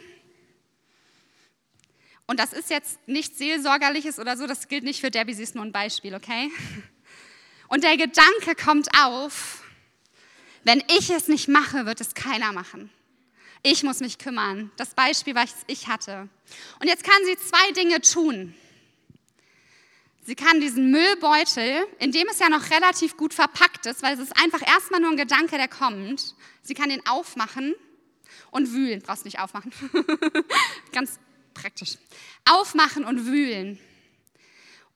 und 2.26 2.40
das 2.40 2.52
ist 2.52 2.70
jetzt 2.70 2.98
nichts 3.06 3.38
Seelsorgerliches 3.38 4.18
oder 4.18 4.36
so, 4.36 4.46
das 4.46 4.68
gilt 4.68 4.84
nicht 4.84 5.00
für 5.00 5.10
Debbie, 5.10 5.34
sie 5.34 5.42
ist 5.42 5.54
nur 5.54 5.64
ein 5.64 5.72
Beispiel, 5.72 6.14
okay? 6.14 6.50
Und 7.68 7.84
der 7.84 7.96
Gedanke 7.96 8.54
kommt 8.62 8.88
auf, 8.98 9.62
wenn 10.64 10.82
ich 10.98 11.10
es 11.10 11.28
nicht 11.28 11.48
mache, 11.48 11.86
wird 11.86 12.00
es 12.00 12.14
keiner 12.14 12.52
machen. 12.52 12.90
Ich 13.66 13.82
muss 13.82 14.00
mich 14.00 14.18
kümmern. 14.18 14.70
Das 14.76 14.94
Beispiel, 14.94 15.34
was 15.34 15.54
ich 15.66 15.88
hatte. 15.88 16.28
Und 16.80 16.86
jetzt 16.86 17.02
kann 17.02 17.24
sie 17.24 17.34
zwei 17.38 17.72
Dinge 17.72 17.98
tun. 18.02 18.54
Sie 20.26 20.34
kann 20.34 20.60
diesen 20.60 20.90
Müllbeutel, 20.90 21.86
in 21.98 22.12
dem 22.12 22.28
es 22.30 22.38
ja 22.38 22.50
noch 22.50 22.70
relativ 22.70 23.16
gut 23.16 23.32
verpackt 23.32 23.86
ist, 23.86 24.02
weil 24.02 24.12
es 24.14 24.20
ist 24.20 24.36
einfach 24.36 24.60
erstmal 24.66 25.00
nur 25.00 25.12
ein 25.12 25.16
Gedanke, 25.16 25.56
der 25.56 25.68
kommt. 25.68 26.34
Sie 26.62 26.74
kann 26.74 26.90
den 26.90 27.06
aufmachen 27.06 27.74
und 28.50 28.70
wühlen. 28.74 29.00
Brauchst 29.00 29.24
nicht 29.24 29.38
aufmachen. 29.38 29.72
Ganz 30.92 31.18
praktisch. 31.54 31.96
Aufmachen 32.44 33.06
und 33.06 33.24
wühlen 33.24 33.80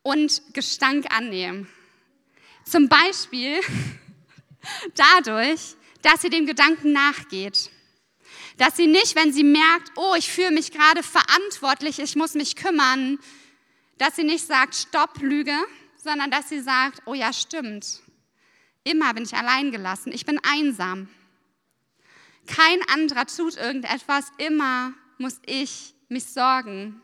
und 0.02 0.42
Gestank 0.52 1.06
annehmen. 1.10 1.68
Zum 2.64 2.90
Beispiel 2.90 3.60
dadurch, 4.94 5.74
dass 6.02 6.20
sie 6.20 6.28
dem 6.28 6.44
Gedanken 6.44 6.92
nachgeht. 6.92 7.70
Dass 8.58 8.76
sie 8.76 8.88
nicht, 8.88 9.14
wenn 9.14 9.32
sie 9.32 9.44
merkt, 9.44 9.92
oh, 9.96 10.14
ich 10.16 10.30
fühle 10.30 10.50
mich 10.50 10.72
gerade 10.72 11.02
verantwortlich, 11.02 12.00
ich 12.00 12.16
muss 12.16 12.34
mich 12.34 12.56
kümmern, 12.56 13.18
dass 13.98 14.16
sie 14.16 14.24
nicht 14.24 14.46
sagt, 14.46 14.74
stopp, 14.74 15.20
Lüge, 15.20 15.56
sondern 15.96 16.30
dass 16.30 16.48
sie 16.48 16.60
sagt, 16.60 17.02
oh 17.06 17.14
ja, 17.14 17.32
stimmt. 17.32 18.00
Immer 18.82 19.14
bin 19.14 19.24
ich 19.24 19.34
allein 19.34 19.70
gelassen, 19.70 20.12
ich 20.12 20.26
bin 20.26 20.40
einsam. 20.42 21.08
Kein 22.46 22.80
anderer 22.92 23.26
tut 23.26 23.56
irgendetwas, 23.56 24.32
immer 24.38 24.92
muss 25.18 25.40
ich 25.46 25.94
mich 26.08 26.26
sorgen. 26.26 27.00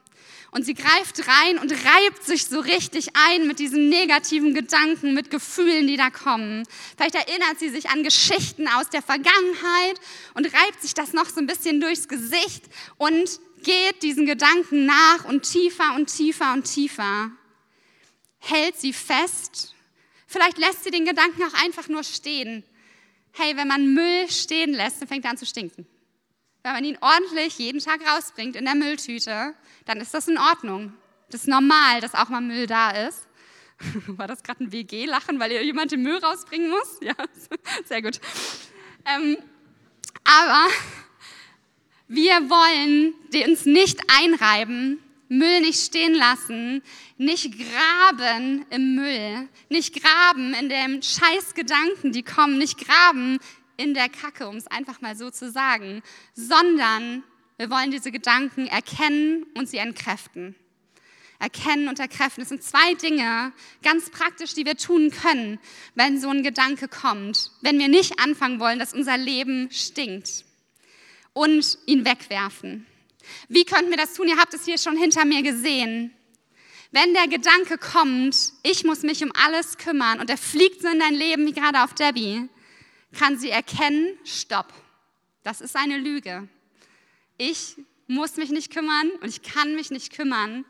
Und 0.50 0.64
sie 0.64 0.74
greift 0.74 1.26
rein 1.26 1.58
und 1.58 1.72
reibt 1.72 2.22
sich 2.24 2.46
so 2.46 2.60
richtig 2.60 3.08
ein 3.28 3.48
mit 3.48 3.58
diesen 3.58 3.88
negativen 3.88 4.54
Gedanken, 4.54 5.12
mit 5.12 5.30
Gefühlen, 5.30 5.88
die 5.88 5.96
da 5.96 6.10
kommen. 6.10 6.62
Vielleicht 6.96 7.16
erinnert 7.16 7.58
sie 7.58 7.70
sich 7.70 7.90
an 7.90 8.04
Geschichten 8.04 8.68
aus 8.68 8.88
der 8.88 9.02
Vergangenheit 9.02 10.00
und 10.34 10.46
reibt 10.46 10.80
sich 10.80 10.94
das 10.94 11.12
noch 11.12 11.28
so 11.28 11.40
ein 11.40 11.48
bisschen 11.48 11.80
durchs 11.80 12.06
Gesicht 12.06 12.64
und 12.98 13.40
geht 13.64 14.02
diesen 14.02 14.26
Gedanken 14.26 14.86
nach 14.86 15.24
und 15.24 15.42
tiefer 15.42 15.96
und 15.96 16.14
tiefer 16.14 16.52
und 16.52 16.64
tiefer. 16.64 17.32
Hält 18.38 18.78
sie 18.78 18.92
fest. 18.92 19.74
Vielleicht 20.26 20.58
lässt 20.58 20.84
sie 20.84 20.90
den 20.90 21.04
Gedanken 21.04 21.42
auch 21.42 21.64
einfach 21.64 21.88
nur 21.88 22.04
stehen. 22.04 22.62
Hey, 23.32 23.56
wenn 23.56 23.66
man 23.66 23.92
Müll 23.92 24.30
stehen 24.30 24.72
lässt, 24.72 25.00
dann 25.00 25.08
fängt 25.08 25.24
er 25.24 25.32
an 25.32 25.36
zu 25.36 25.46
stinken. 25.46 25.86
Wenn 26.64 26.72
man 26.72 26.84
ihn 26.84 26.98
ordentlich 27.02 27.58
jeden 27.58 27.78
Tag 27.78 28.00
rausbringt 28.08 28.56
in 28.56 28.64
der 28.64 28.74
Mülltüte, 28.74 29.54
dann 29.84 30.00
ist 30.00 30.14
das 30.14 30.28
in 30.28 30.38
Ordnung. 30.38 30.94
Das 31.30 31.42
ist 31.42 31.46
normal, 31.46 32.00
dass 32.00 32.14
auch 32.14 32.30
mal 32.30 32.40
Müll 32.40 32.66
da 32.66 32.90
ist. 33.06 33.28
War 34.06 34.26
das 34.26 34.42
gerade 34.42 34.64
ein 34.64 34.72
WG-Lachen, 34.72 35.38
weil 35.38 35.52
jemand 35.52 35.92
den 35.92 36.02
Müll 36.02 36.16
rausbringen 36.16 36.70
muss? 36.70 37.00
Ja, 37.02 37.12
sehr 37.84 38.00
gut. 38.00 38.18
Ähm, 39.04 39.36
aber 40.24 40.68
wir 42.08 42.32
wollen 42.48 43.12
uns 43.46 43.66
nicht 43.66 44.00
einreiben, 44.18 45.00
Müll 45.28 45.60
nicht 45.60 45.84
stehen 45.84 46.14
lassen, 46.14 46.82
nicht 47.18 47.52
graben 47.58 48.64
im 48.70 48.94
Müll, 48.94 49.48
nicht 49.68 50.02
graben 50.02 50.54
in 50.54 50.70
den 50.70 51.02
Scheißgedanken, 51.02 52.12
die 52.12 52.22
kommen, 52.22 52.56
nicht 52.56 52.78
graben 52.78 53.38
in 53.76 53.94
der 53.94 54.08
Kacke, 54.08 54.48
um 54.48 54.56
es 54.56 54.66
einfach 54.66 55.00
mal 55.00 55.16
so 55.16 55.30
zu 55.30 55.50
sagen, 55.50 56.02
sondern 56.34 57.24
wir 57.56 57.70
wollen 57.70 57.90
diese 57.90 58.10
Gedanken 58.10 58.66
erkennen 58.66 59.46
und 59.54 59.68
sie 59.68 59.78
entkräften. 59.78 60.54
erkennen 61.40 61.88
und 61.88 61.98
erkräften. 61.98 62.42
Das 62.42 62.48
sind 62.48 62.62
zwei 62.62 62.94
Dinge, 62.94 63.52
ganz 63.82 64.08
praktisch, 64.08 64.54
die 64.54 64.64
wir 64.64 64.76
tun 64.76 65.10
können, 65.10 65.58
wenn 65.94 66.18
so 66.18 66.30
ein 66.30 66.42
Gedanke 66.42 66.88
kommt. 66.88 67.50
Wenn 67.60 67.78
wir 67.78 67.88
nicht 67.88 68.18
anfangen 68.18 68.60
wollen, 68.60 68.78
dass 68.78 68.94
unser 68.94 69.18
Leben 69.18 69.68
stinkt 69.70 70.44
und 71.32 71.76
ihn 71.86 72.04
wegwerfen. 72.06 72.86
Wie 73.48 73.64
könnten 73.64 73.90
wir 73.90 73.96
das 73.96 74.14
tun? 74.14 74.28
Ihr 74.28 74.38
habt 74.38 74.54
es 74.54 74.64
hier 74.64 74.78
schon 74.78 74.96
hinter 74.96 75.24
mir 75.24 75.42
gesehen. 75.42 76.12
Wenn 76.92 77.12
der 77.12 77.26
Gedanke 77.26 77.76
kommt, 77.76 78.52
ich 78.62 78.84
muss 78.84 79.02
mich 79.02 79.22
um 79.22 79.32
alles 79.34 79.76
kümmern 79.76 80.20
und 80.20 80.30
er 80.30 80.38
fliegt 80.38 80.80
so 80.80 80.88
in 80.88 81.00
dein 81.00 81.14
Leben 81.14 81.46
wie 81.46 81.52
gerade 81.52 81.82
auf 81.82 81.92
Debbie, 81.94 82.48
kann 83.14 83.38
sie 83.38 83.50
erkennen, 83.50 84.18
stopp, 84.24 84.72
das 85.42 85.60
ist 85.60 85.76
eine 85.76 85.98
Lüge. 85.98 86.48
Ich 87.38 87.76
muss 88.06 88.36
mich 88.36 88.50
nicht 88.50 88.72
kümmern 88.72 89.10
und 89.20 89.28
ich 89.28 89.42
kann 89.42 89.74
mich 89.74 89.90
nicht 89.90 90.12
kümmern. 90.12 90.64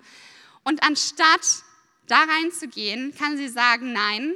Und 0.62 0.82
anstatt 0.82 1.64
da 2.06 2.22
reinzugehen, 2.22 3.14
kann 3.14 3.36
sie 3.36 3.48
sagen, 3.48 3.92
nein, 3.92 4.32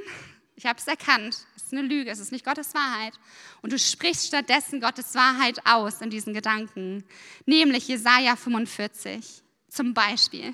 ich 0.55 0.65
habe 0.65 0.79
es 0.79 0.87
erkannt, 0.87 1.45
es 1.55 1.63
ist 1.63 1.73
eine 1.73 1.83
Lüge, 1.83 2.11
es 2.11 2.19
ist 2.19 2.31
nicht 2.31 2.45
Gottes 2.45 2.73
Wahrheit. 2.73 3.13
Und 3.61 3.71
du 3.71 3.79
sprichst 3.79 4.27
stattdessen 4.27 4.81
Gottes 4.81 5.15
Wahrheit 5.15 5.65
aus 5.65 6.01
in 6.01 6.09
diesen 6.09 6.33
Gedanken, 6.33 7.03
nämlich 7.45 7.87
Jesaja 7.87 8.35
45 8.35 9.41
zum 9.69 9.93
Beispiel. 9.93 10.53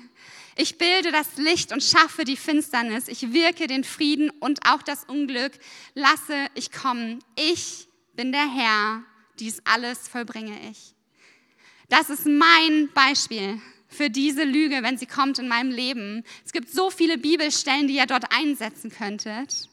Ich 0.58 0.78
bilde 0.78 1.12
das 1.12 1.36
Licht 1.36 1.70
und 1.72 1.82
schaffe 1.82 2.24
die 2.24 2.36
Finsternis. 2.36 3.08
Ich 3.08 3.32
wirke 3.34 3.66
den 3.66 3.84
Frieden 3.84 4.30
und 4.40 4.66
auch 4.66 4.82
das 4.82 5.04
Unglück. 5.04 5.52
Lasse 5.94 6.46
ich 6.54 6.72
kommen. 6.72 7.22
Ich 7.36 7.88
bin 8.14 8.32
der 8.32 8.50
Herr. 8.50 9.02
Dies 9.38 9.60
alles 9.64 10.08
vollbringe 10.08 10.58
ich. 10.70 10.94
Das 11.90 12.08
ist 12.08 12.26
mein 12.26 12.88
Beispiel 12.94 13.60
für 13.88 14.08
diese 14.08 14.44
Lüge, 14.44 14.82
wenn 14.82 14.96
sie 14.96 15.06
kommt 15.06 15.38
in 15.38 15.46
meinem 15.46 15.70
Leben. 15.70 16.24
Es 16.44 16.52
gibt 16.52 16.70
so 16.70 16.90
viele 16.90 17.18
Bibelstellen, 17.18 17.86
die 17.86 17.96
ihr 17.96 18.06
dort 18.06 18.24
einsetzen 18.32 18.90
könntet, 18.90 19.68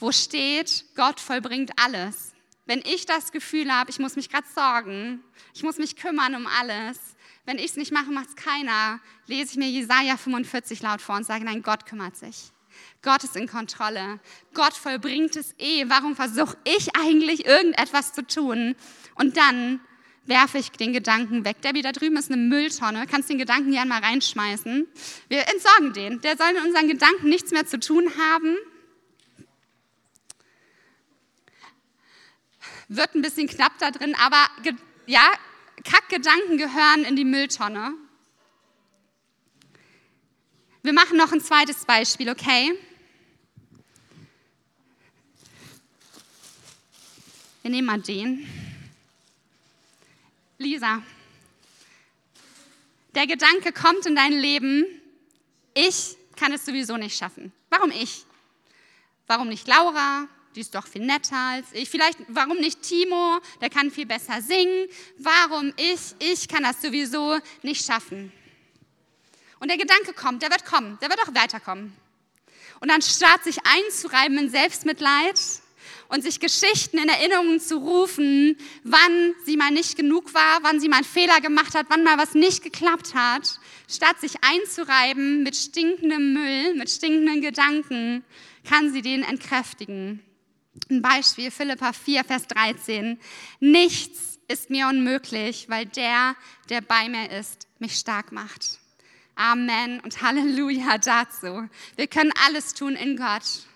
wo 0.00 0.10
steht, 0.10 0.84
Gott 0.96 1.20
vollbringt 1.20 1.70
alles. 1.76 2.32
Wenn 2.66 2.80
ich 2.80 3.06
das 3.06 3.32
Gefühl 3.32 3.72
habe, 3.72 3.90
ich 3.90 3.98
muss 4.00 4.16
mich 4.16 4.28
gerade 4.28 4.46
sorgen, 4.52 5.22
ich 5.54 5.62
muss 5.62 5.78
mich 5.78 5.96
kümmern 5.96 6.34
um 6.34 6.46
alles, 6.46 6.98
wenn 7.48 7.58
ich 7.58 7.70
es 7.70 7.76
nicht 7.76 7.92
mache, 7.92 8.10
macht 8.10 8.28
es 8.28 8.36
keiner, 8.36 9.00
lese 9.26 9.52
ich 9.52 9.56
mir 9.56 9.70
Jesaja 9.70 10.18
45 10.18 10.82
laut 10.82 11.00
vor 11.00 11.16
und 11.16 11.24
sage, 11.24 11.46
nein, 11.46 11.62
Gott 11.62 11.86
kümmert 11.86 12.14
sich. 12.14 12.52
Gott 13.00 13.24
ist 13.24 13.36
in 13.36 13.48
Kontrolle. 13.48 14.20
Gott 14.52 14.74
vollbringt 14.74 15.34
es 15.34 15.54
eh. 15.56 15.88
Warum 15.88 16.14
versuche 16.14 16.58
ich 16.64 16.94
eigentlich 16.94 17.46
irgendetwas 17.46 18.12
zu 18.12 18.26
tun? 18.26 18.76
Und 19.14 19.38
dann 19.38 19.80
werfe 20.26 20.58
ich 20.58 20.72
den 20.72 20.92
Gedanken 20.92 21.46
weg. 21.46 21.62
Debbie, 21.62 21.80
da 21.80 21.92
drüben 21.92 22.18
ist 22.18 22.30
eine 22.30 22.36
Mülltonne. 22.36 23.06
Kannst 23.06 23.30
den 23.30 23.38
Gedanken 23.38 23.72
gerne 23.72 23.88
mal 23.88 24.02
reinschmeißen. 24.02 24.86
Wir 25.28 25.48
entsorgen 25.48 25.94
den. 25.94 26.20
Der 26.20 26.36
soll 26.36 26.50
in 26.50 26.66
unseren 26.66 26.86
Gedanken 26.86 27.30
nichts 27.30 27.50
mehr 27.50 27.66
zu 27.66 27.80
tun 27.80 28.12
haben. 28.18 28.58
Wird 32.88 33.14
ein 33.14 33.22
bisschen 33.22 33.48
knapp 33.48 33.72
da 33.78 33.90
drin, 33.90 34.14
aber 34.20 34.48
ja, 35.06 35.32
Kackgedanken 35.84 36.58
gehören 36.58 37.04
in 37.04 37.16
die 37.16 37.24
Mülltonne. 37.24 37.94
Wir 40.82 40.92
machen 40.92 41.16
noch 41.16 41.32
ein 41.32 41.40
zweites 41.40 41.84
Beispiel, 41.84 42.30
okay? 42.30 42.72
Wir 47.62 47.70
nehmen 47.70 47.86
mal 47.86 48.00
den. 48.00 48.46
Lisa, 50.56 51.02
der 53.14 53.26
Gedanke 53.26 53.72
kommt 53.72 54.06
in 54.06 54.16
dein 54.16 54.32
Leben, 54.32 54.86
ich 55.74 56.16
kann 56.36 56.52
es 56.52 56.64
sowieso 56.64 56.96
nicht 56.96 57.16
schaffen. 57.16 57.52
Warum 57.70 57.90
ich? 57.90 58.24
Warum 59.26 59.48
nicht 59.48 59.68
Laura? 59.68 60.26
Die 60.54 60.60
ist 60.60 60.74
doch 60.74 60.86
viel 60.86 61.04
netter 61.04 61.36
als 61.36 61.66
ich. 61.72 61.88
Vielleicht, 61.88 62.18
warum 62.28 62.58
nicht 62.58 62.82
Timo, 62.82 63.38
der 63.60 63.70
kann 63.70 63.90
viel 63.90 64.06
besser 64.06 64.40
singen. 64.42 64.88
Warum 65.18 65.72
ich, 65.76 66.14
ich 66.18 66.48
kann 66.48 66.62
das 66.62 66.82
sowieso 66.82 67.38
nicht 67.62 67.84
schaffen. 67.84 68.32
Und 69.60 69.68
der 69.68 69.78
Gedanke 69.78 70.12
kommt, 70.12 70.42
der 70.42 70.50
wird 70.50 70.64
kommen, 70.64 70.98
der 71.00 71.10
wird 71.10 71.20
auch 71.20 71.34
weiterkommen. 71.34 71.92
Und 72.80 72.90
anstatt 72.90 73.42
sich 73.42 73.58
einzureiben 73.64 74.38
in 74.38 74.50
Selbstmitleid 74.50 75.40
und 76.08 76.22
sich 76.22 76.40
Geschichten 76.40 76.98
in 76.98 77.08
Erinnerungen 77.08 77.60
zu 77.60 77.76
rufen, 77.76 78.56
wann 78.84 79.34
sie 79.44 79.56
mal 79.56 79.70
nicht 79.70 79.96
genug 79.96 80.32
war, 80.32 80.58
wann 80.62 80.80
sie 80.80 80.88
mal 80.88 80.96
einen 80.96 81.04
Fehler 81.04 81.40
gemacht 81.40 81.74
hat, 81.74 81.86
wann 81.88 82.04
mal 82.04 82.18
was 82.18 82.34
nicht 82.34 82.62
geklappt 82.62 83.14
hat, 83.14 83.58
statt 83.88 84.20
sich 84.20 84.34
einzureiben 84.42 85.42
mit 85.42 85.56
stinkendem 85.56 86.34
Müll, 86.34 86.74
mit 86.74 86.88
stinkenden 86.88 87.42
Gedanken, 87.42 88.24
kann 88.64 88.92
sie 88.92 89.02
den 89.02 89.22
entkräftigen. 89.22 90.22
Ein 90.90 91.02
Beispiel, 91.02 91.50
Philippa 91.50 91.92
4, 91.92 92.24
Vers 92.24 92.46
13. 92.48 93.18
Nichts 93.60 94.38
ist 94.48 94.70
mir 94.70 94.88
unmöglich, 94.88 95.68
weil 95.68 95.86
der, 95.86 96.34
der 96.68 96.80
bei 96.80 97.08
mir 97.08 97.30
ist, 97.30 97.66
mich 97.78 97.96
stark 97.96 98.32
macht. 98.32 98.78
Amen 99.34 100.00
und 100.00 100.22
Halleluja 100.22 100.98
dazu. 100.98 101.68
Wir 101.96 102.06
können 102.06 102.32
alles 102.46 102.74
tun 102.74 102.96
in 102.96 103.16
Gott. 103.16 103.66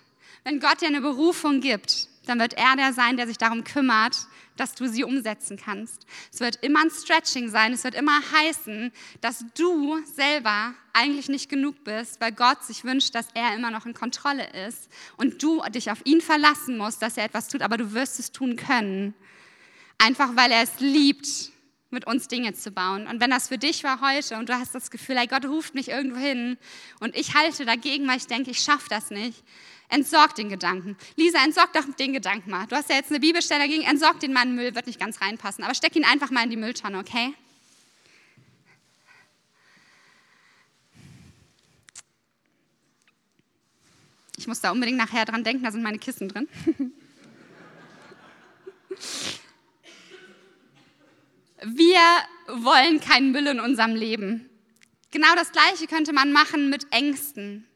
Wenn 0.44 0.58
Gott 0.58 0.80
dir 0.80 0.88
eine 0.88 1.00
Berufung 1.00 1.60
gibt, 1.60 2.08
dann 2.26 2.38
wird 2.38 2.54
er 2.54 2.76
der 2.76 2.92
sein, 2.92 3.16
der 3.16 3.26
sich 3.26 3.38
darum 3.38 3.64
kümmert, 3.64 4.16
dass 4.56 4.74
du 4.74 4.88
sie 4.88 5.04
umsetzen 5.04 5.56
kannst. 5.56 6.06
Es 6.32 6.40
wird 6.40 6.56
immer 6.56 6.80
ein 6.80 6.90
Stretching 6.90 7.48
sein, 7.48 7.72
es 7.72 7.84
wird 7.84 7.94
immer 7.94 8.20
heißen, 8.32 8.92
dass 9.20 9.44
du 9.56 9.98
selber 10.04 10.74
eigentlich 10.92 11.28
nicht 11.28 11.48
genug 11.48 11.84
bist, 11.84 12.20
weil 12.20 12.32
Gott 12.32 12.62
sich 12.64 12.84
wünscht, 12.84 13.14
dass 13.14 13.28
er 13.34 13.54
immer 13.54 13.70
noch 13.70 13.86
in 13.86 13.94
Kontrolle 13.94 14.46
ist 14.66 14.88
und 15.16 15.42
du 15.42 15.62
dich 15.70 15.90
auf 15.90 16.04
ihn 16.04 16.20
verlassen 16.20 16.76
musst, 16.76 17.02
dass 17.02 17.16
er 17.16 17.24
etwas 17.24 17.48
tut, 17.48 17.62
aber 17.62 17.76
du 17.76 17.92
wirst 17.92 18.18
es 18.18 18.30
tun 18.30 18.56
können. 18.56 19.14
Einfach 19.98 20.36
weil 20.36 20.50
er 20.50 20.62
es 20.62 20.80
liebt, 20.80 21.52
mit 21.92 22.06
uns 22.06 22.26
Dinge 22.26 22.54
zu 22.54 22.70
bauen. 22.70 23.06
Und 23.06 23.20
wenn 23.20 23.30
das 23.30 23.48
für 23.48 23.58
dich 23.58 23.84
war 23.84 24.00
heute 24.00 24.38
und 24.38 24.48
du 24.48 24.58
hast 24.58 24.74
das 24.74 24.90
Gefühl, 24.90 25.18
ey, 25.18 25.26
Gott 25.26 25.44
ruft 25.44 25.74
mich 25.74 25.88
irgendwo 25.88 26.18
hin 26.18 26.56
und 27.00 27.14
ich 27.14 27.34
halte 27.34 27.66
dagegen, 27.66 28.08
weil 28.08 28.16
ich 28.16 28.26
denke, 28.26 28.50
ich 28.50 28.60
schaffe 28.60 28.88
das 28.88 29.10
nicht, 29.10 29.44
Entsorg 29.92 30.34
den 30.36 30.48
Gedanken. 30.48 30.96
Lisa, 31.16 31.44
entsorg 31.44 31.74
doch 31.74 31.84
den 31.98 32.14
Gedanken 32.14 32.50
mal. 32.50 32.66
Du 32.66 32.74
hast 32.74 32.88
ja 32.88 32.96
jetzt 32.96 33.10
eine 33.10 33.20
Bibelstelle 33.20 33.60
dagegen, 33.60 33.82
entsorg 33.82 34.18
den 34.20 34.32
Mann 34.32 34.54
Müll, 34.54 34.74
wird 34.74 34.86
nicht 34.86 34.98
ganz 34.98 35.20
reinpassen, 35.20 35.62
aber 35.64 35.74
steck 35.74 35.94
ihn 35.94 36.06
einfach 36.06 36.30
mal 36.30 36.44
in 36.44 36.48
die 36.48 36.56
Mülltonne, 36.56 36.98
okay? 36.98 37.34
Ich 44.38 44.46
muss 44.46 44.62
da 44.62 44.70
unbedingt 44.70 44.96
nachher 44.96 45.26
dran 45.26 45.44
denken, 45.44 45.62
da 45.62 45.70
sind 45.70 45.82
meine 45.82 45.98
Kissen 45.98 46.30
drin. 46.30 46.48
Wir 51.64 52.00
wollen 52.48 52.98
keinen 52.98 53.30
Müll 53.32 53.46
in 53.46 53.60
unserem 53.60 53.94
Leben. 53.94 54.48
Genau 55.10 55.34
das 55.34 55.52
Gleiche 55.52 55.86
könnte 55.86 56.14
man 56.14 56.32
machen 56.32 56.70
mit 56.70 56.90
Ängsten. 56.92 57.66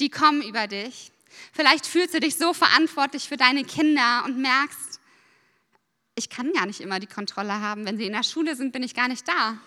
Die 0.00 0.10
kommen 0.10 0.42
über 0.42 0.66
dich. 0.66 1.12
Vielleicht 1.52 1.86
fühlst 1.86 2.14
du 2.14 2.20
dich 2.20 2.36
so 2.36 2.52
verantwortlich 2.52 3.28
für 3.28 3.36
deine 3.36 3.64
Kinder 3.64 4.22
und 4.24 4.38
merkst, 4.38 5.00
ich 6.16 6.30
kann 6.30 6.52
gar 6.52 6.66
nicht 6.66 6.80
immer 6.80 7.00
die 7.00 7.06
Kontrolle 7.06 7.60
haben. 7.60 7.84
Wenn 7.86 7.96
sie 7.96 8.06
in 8.06 8.12
der 8.12 8.22
Schule 8.22 8.54
sind, 8.56 8.72
bin 8.72 8.82
ich 8.82 8.94
gar 8.94 9.08
nicht 9.08 9.26
da. 9.26 9.58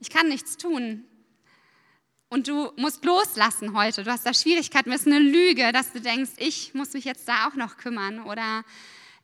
Ich 0.00 0.10
kann 0.10 0.28
nichts 0.28 0.56
tun. 0.56 1.04
Und 2.28 2.48
du 2.48 2.72
musst 2.76 3.04
loslassen 3.04 3.76
heute. 3.76 4.02
Du 4.02 4.10
hast 4.10 4.26
da 4.26 4.34
Schwierigkeiten. 4.34 4.90
Es 4.90 5.02
ist 5.02 5.06
eine 5.06 5.18
Lüge, 5.18 5.72
dass 5.72 5.92
du 5.92 6.00
denkst, 6.00 6.32
ich 6.38 6.74
muss 6.74 6.92
mich 6.92 7.04
jetzt 7.04 7.28
da 7.28 7.46
auch 7.46 7.54
noch 7.54 7.76
kümmern 7.76 8.20
oder 8.20 8.64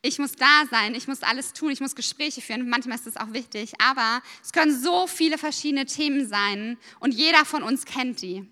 ich 0.03 0.19
muss 0.19 0.33
da 0.33 0.65
sein, 0.71 0.95
ich 0.95 1.07
muss 1.07 1.23
alles 1.23 1.53
tun, 1.53 1.71
ich 1.71 1.81
muss 1.81 1.95
Gespräche 1.95 2.41
führen. 2.41 2.69
Manchmal 2.69 2.97
ist 2.97 3.07
das 3.07 3.17
auch 3.17 3.33
wichtig. 3.33 3.73
Aber 3.81 4.23
es 4.43 4.53
können 4.53 4.79
so 4.79 5.07
viele 5.07 5.39
verschiedene 5.39 5.87
Themen 5.87 6.29
sein 6.29 6.77
und 7.01 7.15
jeder 7.15 7.45
von 7.45 7.63
uns 7.63 7.85
kennt 7.85 8.21
die. 8.23 8.47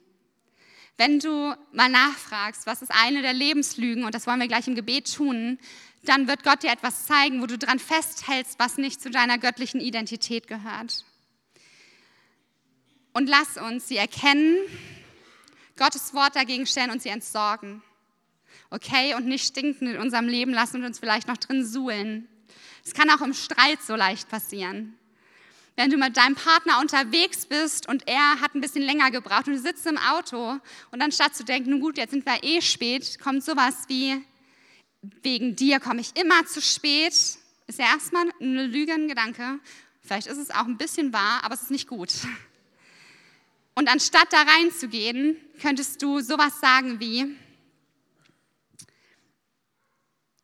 Wenn 1.01 1.19
du 1.19 1.55
mal 1.73 1.89
nachfragst, 1.89 2.67
was 2.67 2.83
ist 2.83 2.93
eine 2.93 3.23
der 3.23 3.33
Lebenslügen, 3.33 4.05
und 4.05 4.15
das 4.15 4.27
wollen 4.27 4.39
wir 4.39 4.49
gleich 4.49 4.69
im 4.69 4.75
Gebet 4.75 5.11
tun, 5.15 5.59
dann 6.03 6.29
wird 6.29 6.45
Gott 6.45 6.63
dir 6.63 6.71
etwas 6.71 7.07
zeigen, 7.07 7.41
wo 7.41 7.47
du 7.47 7.57
dran 7.57 7.79
festhältst, 7.79 8.59
was 8.59 8.77
nicht 8.77 9.01
zu 9.01 9.09
deiner 9.09 9.39
göttlichen 9.39 9.81
Identität 9.81 10.47
gehört. 10.47 11.07
Und 13.15 13.31
lass 13.31 13.57
uns 13.57 13.89
sie 13.89 13.97
erkennen, 13.97 14.59
Gottes 15.79 16.13
Wort 16.13 16.37
dagegen 16.37 16.67
stellen 16.67 16.91
und 16.91 17.01
sie 17.01 17.09
entsorgen. 17.09 17.83
Okay? 18.69 19.15
Und 19.15 19.25
nicht 19.25 19.47
stinken 19.47 19.89
in 19.89 19.97
unserem 19.97 20.29
Leben 20.29 20.53
lassen 20.53 20.83
und 20.83 20.85
uns 20.85 20.99
vielleicht 20.99 21.29
noch 21.29 21.39
drin 21.39 21.65
suhlen. 21.65 22.29
Es 22.85 22.93
kann 22.93 23.09
auch 23.09 23.23
im 23.23 23.33
Streit 23.33 23.81
so 23.81 23.97
leicht 23.97 24.29
passieren 24.29 25.00
wenn 25.81 25.89
du 25.89 25.97
mit 25.97 26.15
deinem 26.19 26.35
Partner 26.35 26.79
unterwegs 26.79 27.47
bist 27.47 27.89
und 27.89 28.07
er 28.07 28.43
hat 28.43 28.55
ein 28.55 28.61
bisschen 28.61 28.83
länger 28.83 29.11
gebraucht 29.11 29.49
und 29.49 29.55
du 29.55 29.59
sitzt 29.59 29.87
im 29.87 29.97
Auto 29.97 30.59
und 30.91 31.01
anstatt 31.01 31.35
zu 31.35 31.43
denken, 31.43 31.71
nun 31.71 31.81
gut, 31.81 31.97
jetzt 31.97 32.11
sind 32.11 32.27
wir 32.27 32.45
eh 32.45 32.61
spät, 32.61 33.19
kommt 33.19 33.43
sowas 33.43 33.85
wie, 33.89 34.23
wegen 35.23 35.57
dir 35.57 35.81
komme 35.81 36.03
ich 36.03 36.15
immer 36.21 36.45
zu 36.45 36.61
spät, 36.61 37.15
ist 37.15 37.79
ja 37.79 37.87
erstmal 37.95 38.27
ein 38.43 39.09
Gedanke. 39.09 39.59
Vielleicht 40.03 40.27
ist 40.27 40.37
es 40.37 40.51
auch 40.51 40.67
ein 40.67 40.77
bisschen 40.77 41.15
wahr, 41.15 41.41
aber 41.45 41.55
es 41.55 41.63
ist 41.63 41.71
nicht 41.71 41.89
gut. 41.89 42.13
Und 43.75 43.89
anstatt 43.89 44.31
da 44.35 44.43
reinzugehen, 44.43 45.39
könntest 45.63 46.03
du 46.03 46.21
sowas 46.21 46.61
sagen 46.61 47.01
wie, 47.01 47.35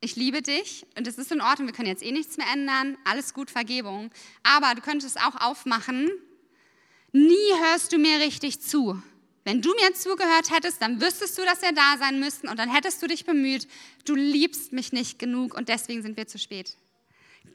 ich 0.01 0.17
liebe 0.17 0.43
dich 0.43 0.87
und 0.97 1.07
es 1.07 1.19
ist 1.19 1.33
in 1.33 1.41
Ordnung, 1.41 1.69
wir 1.69 1.75
können 1.75 1.89
jetzt 1.89 2.03
eh 2.03 2.13
nichts 2.13 2.37
mehr 2.37 2.47
ändern, 2.53 2.97
alles 3.05 3.35
gut, 3.35 3.51
Vergebung. 3.51 4.11
Aber 4.43 4.75
du 4.75 4.83
könntest 4.83 5.19
auch 5.19 5.41
aufmachen, 5.41 6.11
nie 7.13 7.53
hörst 7.61 7.93
du 7.93 7.99
mir 7.99 8.21
richtig 8.21 8.61
zu. 8.61 9.03
Wenn 9.45 9.63
du 9.63 9.73
mir 9.75 9.95
zugehört 9.95 10.51
hättest, 10.51 10.83
dann 10.83 11.01
wüsstest 11.01 11.39
du, 11.39 11.45
dass 11.45 11.63
wir 11.63 11.73
da 11.73 11.97
sein 11.99 12.19
müssten 12.19 12.49
und 12.49 12.59
dann 12.59 12.69
hättest 12.73 13.01
du 13.01 13.07
dich 13.07 13.25
bemüht. 13.25 13.69
Du 14.05 14.15
liebst 14.15 14.73
mich 14.73 14.93
nicht 14.93 15.19
genug 15.19 15.55
und 15.55 15.69
deswegen 15.69 16.03
sind 16.03 16.17
wir 16.17 16.27
zu 16.27 16.39
spät. 16.39 16.77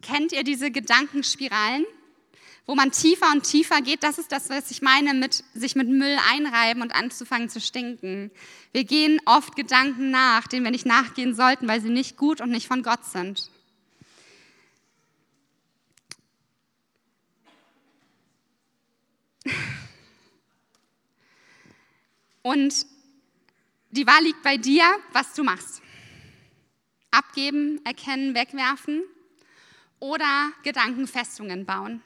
Kennt 0.01 0.31
ihr 0.31 0.43
diese 0.43 0.71
Gedankenspiralen? 0.71 1.85
Wo 2.65 2.75
man 2.75 2.91
tiefer 2.91 3.31
und 3.31 3.43
tiefer 3.43 3.81
geht, 3.81 4.03
das 4.03 4.17
ist 4.17 4.31
das, 4.31 4.49
was 4.49 4.71
ich 4.71 4.81
meine 4.81 5.13
mit 5.13 5.43
sich 5.53 5.75
mit 5.75 5.89
Müll 5.89 6.17
einreiben 6.31 6.81
und 6.81 6.93
anzufangen 6.93 7.49
zu 7.49 7.59
stinken. 7.59 8.31
Wir 8.71 8.83
gehen 8.83 9.19
oft 9.25 9.55
Gedanken 9.55 10.11
nach, 10.11 10.47
denen 10.47 10.63
wir 10.63 10.71
nicht 10.71 10.85
nachgehen 10.85 11.35
sollten, 11.35 11.67
weil 11.67 11.81
sie 11.81 11.89
nicht 11.89 12.17
gut 12.17 12.39
und 12.39 12.49
nicht 12.51 12.67
von 12.67 12.83
Gott 12.83 13.03
sind. 13.05 13.49
Und 22.43 22.85
die 23.91 24.07
Wahl 24.07 24.23
liegt 24.23 24.41
bei 24.41 24.57
dir, 24.57 24.83
was 25.11 25.33
du 25.33 25.43
machst. 25.43 25.81
Abgeben, 27.11 27.83
erkennen, 27.85 28.33
wegwerfen 28.35 29.03
oder 29.99 30.51
Gedankenfestungen 30.63 31.65
bauen. 31.65 32.01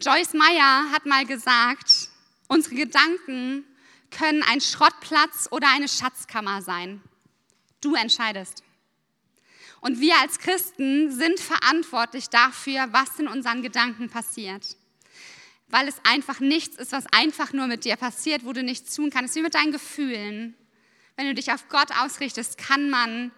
Joyce 0.00 0.34
Meyer 0.34 0.92
hat 0.92 1.06
mal 1.06 1.26
gesagt, 1.26 2.10
unsere 2.46 2.76
Gedanken 2.76 3.64
können 4.12 4.44
ein 4.44 4.60
Schrottplatz 4.60 5.48
oder 5.50 5.68
eine 5.74 5.88
Schatzkammer 5.88 6.62
sein. 6.62 7.02
Du 7.80 7.96
entscheidest. 7.96 8.62
Und 9.80 9.98
wir 9.98 10.16
als 10.20 10.38
Christen 10.38 11.10
sind 11.10 11.40
verantwortlich 11.40 12.28
dafür, 12.28 12.86
was 12.92 13.18
in 13.18 13.26
unseren 13.26 13.60
Gedanken 13.60 14.08
passiert. 14.08 14.76
Weil 15.66 15.88
es 15.88 15.96
einfach 16.04 16.38
nichts 16.38 16.76
ist, 16.76 16.92
was 16.92 17.06
einfach 17.12 17.52
nur 17.52 17.66
mit 17.66 17.84
dir 17.84 17.96
passiert, 17.96 18.44
wo 18.44 18.52
du 18.52 18.62
nichts 18.62 18.94
tun 18.94 19.10
kannst, 19.10 19.34
wie 19.34 19.42
mit 19.42 19.54
deinen 19.54 19.72
Gefühlen. 19.72 20.54
Wenn 21.16 21.26
du 21.26 21.34
dich 21.34 21.52
auf 21.52 21.68
Gott 21.68 21.90
ausrichtest, 22.00 22.56
kann 22.56 22.88
man 22.88 23.32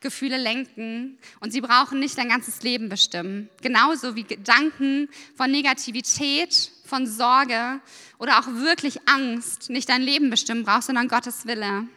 Gefühle 0.00 0.36
lenken 0.36 1.18
und 1.40 1.52
sie 1.52 1.60
brauchen 1.60 2.00
nicht 2.00 2.18
dein 2.18 2.28
ganzes 2.28 2.62
Leben 2.62 2.88
bestimmen. 2.88 3.48
Genauso 3.62 4.14
wie 4.14 4.24
Gedanken 4.24 5.08
von 5.36 5.50
Negativität, 5.50 6.70
von 6.84 7.06
Sorge 7.06 7.80
oder 8.18 8.38
auch 8.38 8.46
wirklich 8.46 8.98
Angst 9.08 9.70
nicht 9.70 9.88
dein 9.88 10.02
Leben 10.02 10.30
bestimmen 10.30 10.64
brauchst, 10.64 10.86
sondern 10.86 11.08
Gottes 11.08 11.46
Wille. 11.46 11.88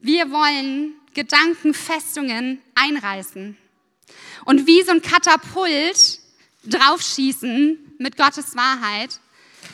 Wir 0.00 0.30
wollen 0.30 0.94
Gedankenfestungen 1.14 2.60
einreißen 2.74 3.56
und 4.44 4.66
wie 4.66 4.82
so 4.82 4.92
ein 4.92 5.02
Katapult 5.02 6.20
draufschießen 6.64 7.94
mit 7.98 8.16
Gottes 8.16 8.56
Wahrheit. 8.56 9.20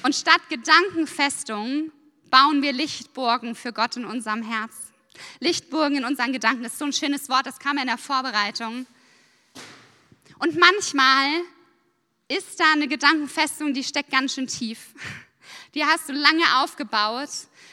Und 0.03 0.15
statt 0.15 0.41
Gedankenfestungen 0.49 1.93
bauen 2.31 2.63
wir 2.63 2.73
Lichtburgen 2.73 3.55
für 3.55 3.73
Gott 3.73 3.97
in 3.97 4.05
unserem 4.05 4.43
Herz. 4.43 4.86
Lichtburgen 5.41 5.99
in 5.99 6.05
unseren 6.05 6.33
Gedanken, 6.33 6.63
das 6.63 6.73
ist 6.73 6.79
so 6.79 6.85
ein 6.85 6.93
schönes 6.93 7.29
Wort, 7.29 7.47
das 7.47 7.59
kam 7.59 7.79
in 7.79 7.87
der 7.87 7.99
Vorbereitung. 7.99 8.87
Und 10.39 10.59
manchmal 10.59 11.43
ist 12.29 12.59
da 12.61 12.73
eine 12.73 12.89
Gedankenfestung, 12.89 13.73
die 13.73 13.85
steckt 13.85 14.11
ganz 14.11 14.35
schön 14.35 14.47
tief. 14.47 14.95
Die 15.75 15.85
hast 15.85 16.09
du 16.09 16.13
lange 16.13 16.63
aufgebaut 16.63 17.29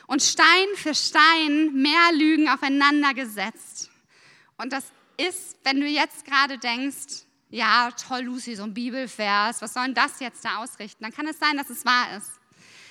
und 0.07 0.21
Stein 0.21 0.67
für 0.75 0.93
Stein 0.93 1.73
mehr 1.73 2.11
Lügen 2.13 2.49
aufeinander 2.49 3.13
gesetzt. 3.13 3.89
Und 4.57 4.71
das 4.71 4.85
ist, 5.17 5.57
wenn 5.63 5.79
du 5.79 5.87
jetzt 5.87 6.25
gerade 6.25 6.57
denkst, 6.57 7.25
ja, 7.49 7.91
toll, 7.91 8.21
Lucy, 8.21 8.55
so 8.55 8.63
ein 8.63 8.73
Bibelvers, 8.73 9.61
was 9.61 9.73
soll 9.73 9.85
denn 9.85 9.93
das 9.93 10.19
jetzt 10.19 10.43
da 10.43 10.57
ausrichten? 10.57 11.03
Dann 11.03 11.13
kann 11.13 11.27
es 11.27 11.39
sein, 11.39 11.55
dass 11.57 11.69
es 11.69 11.85
wahr 11.85 12.17
ist. 12.17 12.31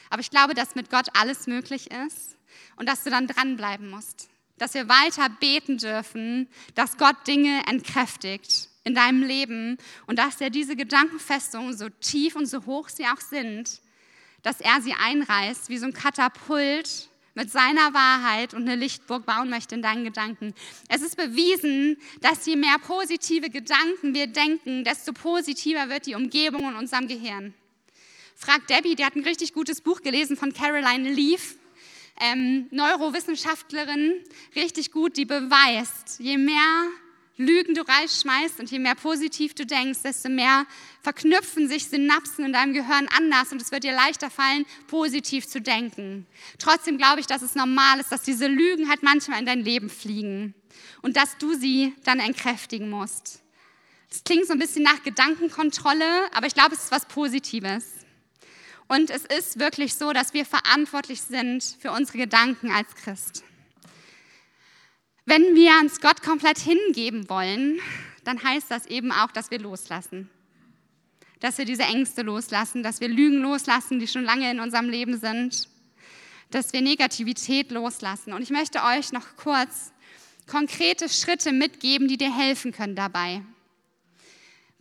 Aber 0.08 0.20
ich 0.20 0.30
glaube, 0.30 0.54
dass 0.54 0.74
mit 0.74 0.90
Gott 0.90 1.08
alles 1.14 1.46
möglich 1.46 1.90
ist 1.90 2.36
und 2.76 2.88
dass 2.88 3.02
du 3.02 3.10
dann 3.10 3.26
dranbleiben 3.26 3.90
musst 3.90 4.28
dass 4.62 4.74
wir 4.74 4.88
weiter 4.88 5.28
beten 5.28 5.76
dürfen, 5.76 6.48
dass 6.76 6.96
Gott 6.96 7.16
Dinge 7.26 7.64
entkräftigt 7.68 8.68
in 8.84 8.94
deinem 8.94 9.24
Leben 9.24 9.76
und 10.06 10.20
dass 10.20 10.40
er 10.40 10.50
diese 10.50 10.76
Gedankenfestungen, 10.76 11.76
so 11.76 11.88
tief 11.88 12.36
und 12.36 12.46
so 12.46 12.64
hoch 12.64 12.88
sie 12.88 13.06
auch 13.06 13.20
sind, 13.20 13.80
dass 14.44 14.60
er 14.60 14.80
sie 14.80 14.94
einreißt 14.94 15.68
wie 15.68 15.78
so 15.78 15.86
ein 15.86 15.92
Katapult 15.92 17.08
mit 17.34 17.50
seiner 17.50 17.92
Wahrheit 17.92 18.54
und 18.54 18.62
eine 18.62 18.76
Lichtburg 18.76 19.26
bauen 19.26 19.50
möchte 19.50 19.74
in 19.74 19.82
deinen 19.82 20.04
Gedanken. 20.04 20.54
Es 20.88 21.02
ist 21.02 21.16
bewiesen, 21.16 21.96
dass 22.20 22.46
je 22.46 22.54
mehr 22.54 22.78
positive 22.86 23.50
Gedanken 23.50 24.14
wir 24.14 24.28
denken, 24.28 24.84
desto 24.84 25.12
positiver 25.12 25.88
wird 25.88 26.06
die 26.06 26.14
Umgebung 26.14 26.68
in 26.70 26.76
unserem 26.76 27.08
Gehirn. 27.08 27.52
Frag 28.36 28.64
Debbie, 28.68 28.94
die 28.94 29.04
hat 29.04 29.16
ein 29.16 29.24
richtig 29.24 29.54
gutes 29.54 29.80
Buch 29.80 30.02
gelesen 30.02 30.36
von 30.36 30.52
Caroline 30.52 31.10
Leaf 31.10 31.56
ähm, 32.20 32.66
Neurowissenschaftlerin, 32.70 34.22
richtig 34.54 34.92
gut, 34.92 35.16
die 35.16 35.24
beweist, 35.24 36.18
je 36.18 36.38
mehr 36.38 36.88
Lügen 37.38 37.74
du 37.74 37.82
reinschmeißt 37.82 38.60
und 38.60 38.70
je 38.70 38.78
mehr 38.78 38.94
positiv 38.94 39.54
du 39.54 39.64
denkst, 39.64 40.00
desto 40.02 40.28
mehr 40.28 40.66
verknüpfen 41.02 41.66
sich 41.66 41.88
Synapsen 41.88 42.44
in 42.44 42.52
deinem 42.52 42.74
Gehirn 42.74 43.08
anders 43.16 43.52
und 43.52 43.62
es 43.62 43.72
wird 43.72 43.84
dir 43.84 43.92
leichter 43.92 44.30
fallen, 44.30 44.66
positiv 44.86 45.48
zu 45.48 45.60
denken. 45.60 46.26
Trotzdem 46.58 46.98
glaube 46.98 47.20
ich, 47.20 47.26
dass 47.26 47.42
es 47.42 47.54
normal 47.54 48.00
ist, 48.00 48.12
dass 48.12 48.22
diese 48.22 48.46
Lügen 48.46 48.88
halt 48.88 49.02
manchmal 49.02 49.40
in 49.40 49.46
dein 49.46 49.64
Leben 49.64 49.88
fliegen 49.88 50.54
und 51.00 51.16
dass 51.16 51.38
du 51.38 51.54
sie 51.54 51.94
dann 52.04 52.20
entkräftigen 52.20 52.90
musst. 52.90 53.42
Das 54.10 54.24
klingt 54.24 54.46
so 54.46 54.52
ein 54.52 54.58
bisschen 54.58 54.82
nach 54.82 55.02
Gedankenkontrolle, 55.02 56.04
aber 56.34 56.46
ich 56.46 56.54
glaube, 56.54 56.74
es 56.74 56.84
ist 56.84 56.92
was 56.92 57.06
Positives. 57.06 57.84
Und 58.92 59.08
es 59.08 59.24
ist 59.24 59.58
wirklich 59.58 59.94
so, 59.94 60.12
dass 60.12 60.34
wir 60.34 60.44
verantwortlich 60.44 61.22
sind 61.22 61.64
für 61.80 61.92
unsere 61.92 62.18
Gedanken 62.18 62.70
als 62.70 62.94
Christ. 62.94 63.42
Wenn 65.24 65.54
wir 65.54 65.70
uns 65.80 66.02
Gott 66.02 66.20
komplett 66.20 66.58
hingeben 66.58 67.26
wollen, 67.30 67.80
dann 68.24 68.42
heißt 68.42 68.70
das 68.70 68.84
eben 68.84 69.10
auch, 69.10 69.30
dass 69.30 69.50
wir 69.50 69.60
loslassen. 69.60 70.28
Dass 71.40 71.56
wir 71.56 71.64
diese 71.64 71.84
Ängste 71.84 72.20
loslassen, 72.20 72.82
dass 72.82 73.00
wir 73.00 73.08
Lügen 73.08 73.38
loslassen, 73.38 73.98
die 73.98 74.08
schon 74.08 74.24
lange 74.24 74.50
in 74.50 74.60
unserem 74.60 74.90
Leben 74.90 75.18
sind, 75.18 75.70
dass 76.50 76.74
wir 76.74 76.82
Negativität 76.82 77.70
loslassen. 77.70 78.34
Und 78.34 78.42
ich 78.42 78.50
möchte 78.50 78.84
euch 78.84 79.10
noch 79.10 79.36
kurz 79.38 79.94
konkrete 80.46 81.08
Schritte 81.08 81.52
mitgeben, 81.52 82.08
die 82.08 82.18
dir 82.18 82.36
helfen 82.36 82.72
können 82.72 82.94
dabei 82.94 83.40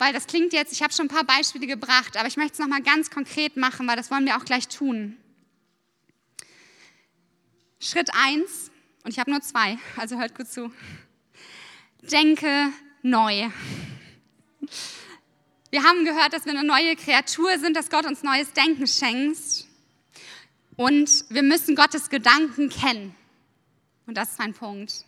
weil 0.01 0.13
das 0.13 0.25
klingt 0.25 0.51
jetzt, 0.51 0.73
ich 0.73 0.81
habe 0.81 0.91
schon 0.91 1.05
ein 1.05 1.15
paar 1.15 1.25
Beispiele 1.25 1.67
gebracht, 1.67 2.17
aber 2.17 2.27
ich 2.27 2.35
möchte 2.35 2.53
es 2.53 2.59
nochmal 2.59 2.81
ganz 2.81 3.11
konkret 3.11 3.55
machen, 3.55 3.87
weil 3.87 3.95
das 3.95 4.09
wollen 4.09 4.25
wir 4.25 4.35
auch 4.35 4.45
gleich 4.45 4.67
tun. 4.67 5.15
Schritt 7.79 8.09
1, 8.11 8.71
und 9.03 9.11
ich 9.11 9.19
habe 9.19 9.29
nur 9.29 9.41
zwei, 9.41 9.77
also 9.97 10.17
hört 10.17 10.33
gut 10.33 10.47
zu. 10.47 10.73
Denke 12.01 12.73
neu. 13.03 13.51
Wir 15.69 15.83
haben 15.83 16.03
gehört, 16.03 16.33
dass 16.33 16.45
wir 16.45 16.53
eine 16.53 16.63
neue 16.63 16.95
Kreatur 16.95 17.59
sind, 17.59 17.75
dass 17.75 17.91
Gott 17.91 18.07
uns 18.07 18.23
neues 18.23 18.53
Denken 18.53 18.87
schenkt. 18.87 19.67
Und 20.77 21.25
wir 21.29 21.43
müssen 21.43 21.75
Gottes 21.75 22.09
Gedanken 22.09 22.69
kennen. 22.69 23.15
Und 24.07 24.17
das 24.17 24.31
ist 24.31 24.39
mein 24.39 24.55
Punkt. 24.55 25.05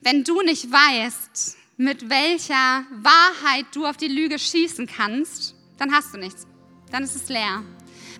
Wenn 0.00 0.22
du 0.22 0.40
nicht 0.42 0.70
weißt, 0.70 1.56
mit 1.78 2.10
welcher 2.10 2.84
Wahrheit 2.90 3.66
du 3.72 3.86
auf 3.86 3.96
die 3.96 4.08
Lüge 4.08 4.38
schießen 4.38 4.88
kannst, 4.88 5.54
dann 5.78 5.92
hast 5.92 6.12
du 6.12 6.18
nichts. 6.18 6.46
Dann 6.90 7.04
ist 7.04 7.14
es 7.14 7.28
leer. 7.28 7.62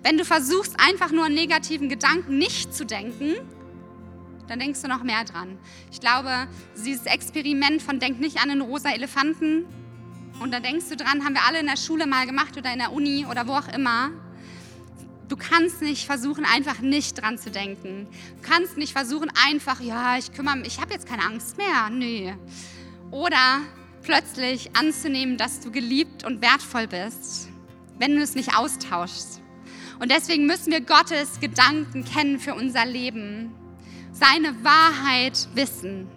Wenn 0.05 0.17
du 0.17 0.25
versuchst, 0.25 0.77
einfach 0.79 1.11
nur 1.11 1.25
an 1.25 1.35
negativen 1.35 1.89
Gedanken 1.89 2.39
nicht 2.39 2.73
zu 2.73 2.87
denken, 2.87 3.35
dann 4.47 4.61
denkst 4.61 4.81
du 4.81 4.89
noch 4.89 5.03
mehr 5.03 5.25
dran. 5.25 5.59
Ich 5.91 6.01
glaube, 6.01 6.47
dieses 6.77 7.07
Experiment 7.07 7.83
von 7.83 7.99
Denk 7.99 8.21
nicht 8.21 8.41
an 8.41 8.49
einen 8.49 8.61
rosa 8.61 8.91
Elefanten 8.91 9.65
und 10.39 10.53
da 10.53 10.61
denkst 10.61 10.89
du 10.89 10.97
dran, 10.97 11.25
haben 11.25 11.35
wir 11.35 11.45
alle 11.49 11.59
in 11.59 11.67
der 11.67 11.77
Schule 11.77 12.07
mal 12.07 12.27
gemacht 12.27 12.57
oder 12.57 12.73
in 12.73 12.79
der 12.79 12.93
Uni 12.93 13.27
oder 13.29 13.49
wo 13.49 13.55
auch 13.55 13.69
immer. 13.75 14.11
Du 15.29 15.37
kannst 15.37 15.83
nicht 15.83 16.07
versuchen, 16.07 16.45
einfach 16.45 16.79
nicht 16.79 17.21
dran 17.21 17.39
zu 17.39 17.51
denken. 17.51 18.07
Du 18.41 18.49
kannst 18.49 18.79
nicht 18.79 18.93
versuchen, 18.93 19.31
einfach, 19.49 19.81
ja, 19.81 20.17
ich 20.17 20.33
kümmere 20.33 20.57
mich, 20.57 20.69
ich 20.69 20.81
habe 20.81 20.95
jetzt 20.95 21.09
keine 21.09 21.25
Angst 21.25 21.59
mehr. 21.59 21.91
Nee. 21.91 22.35
Oder 23.11 23.61
plötzlich 24.03 24.75
anzunehmen, 24.77 25.37
dass 25.37 25.61
du 25.61 25.71
geliebt 25.71 26.25
und 26.25 26.43
wertvoll 26.43 26.87
bist, 26.87 27.49
wenn 27.99 28.15
du 28.15 28.23
es 28.23 28.35
nicht 28.35 28.57
austauschst. 28.57 29.41
Und 29.99 30.11
deswegen 30.11 30.47
müssen 30.47 30.73
wir 30.73 30.81
Gottes 30.81 31.41
Gedanken 31.41 32.05
kennen 32.05 32.39
für 32.39 32.55
unser 32.55 32.87
Leben, 32.87 33.53
seine 34.13 34.63
Wahrheit 34.63 35.49
wissen. 35.55 36.09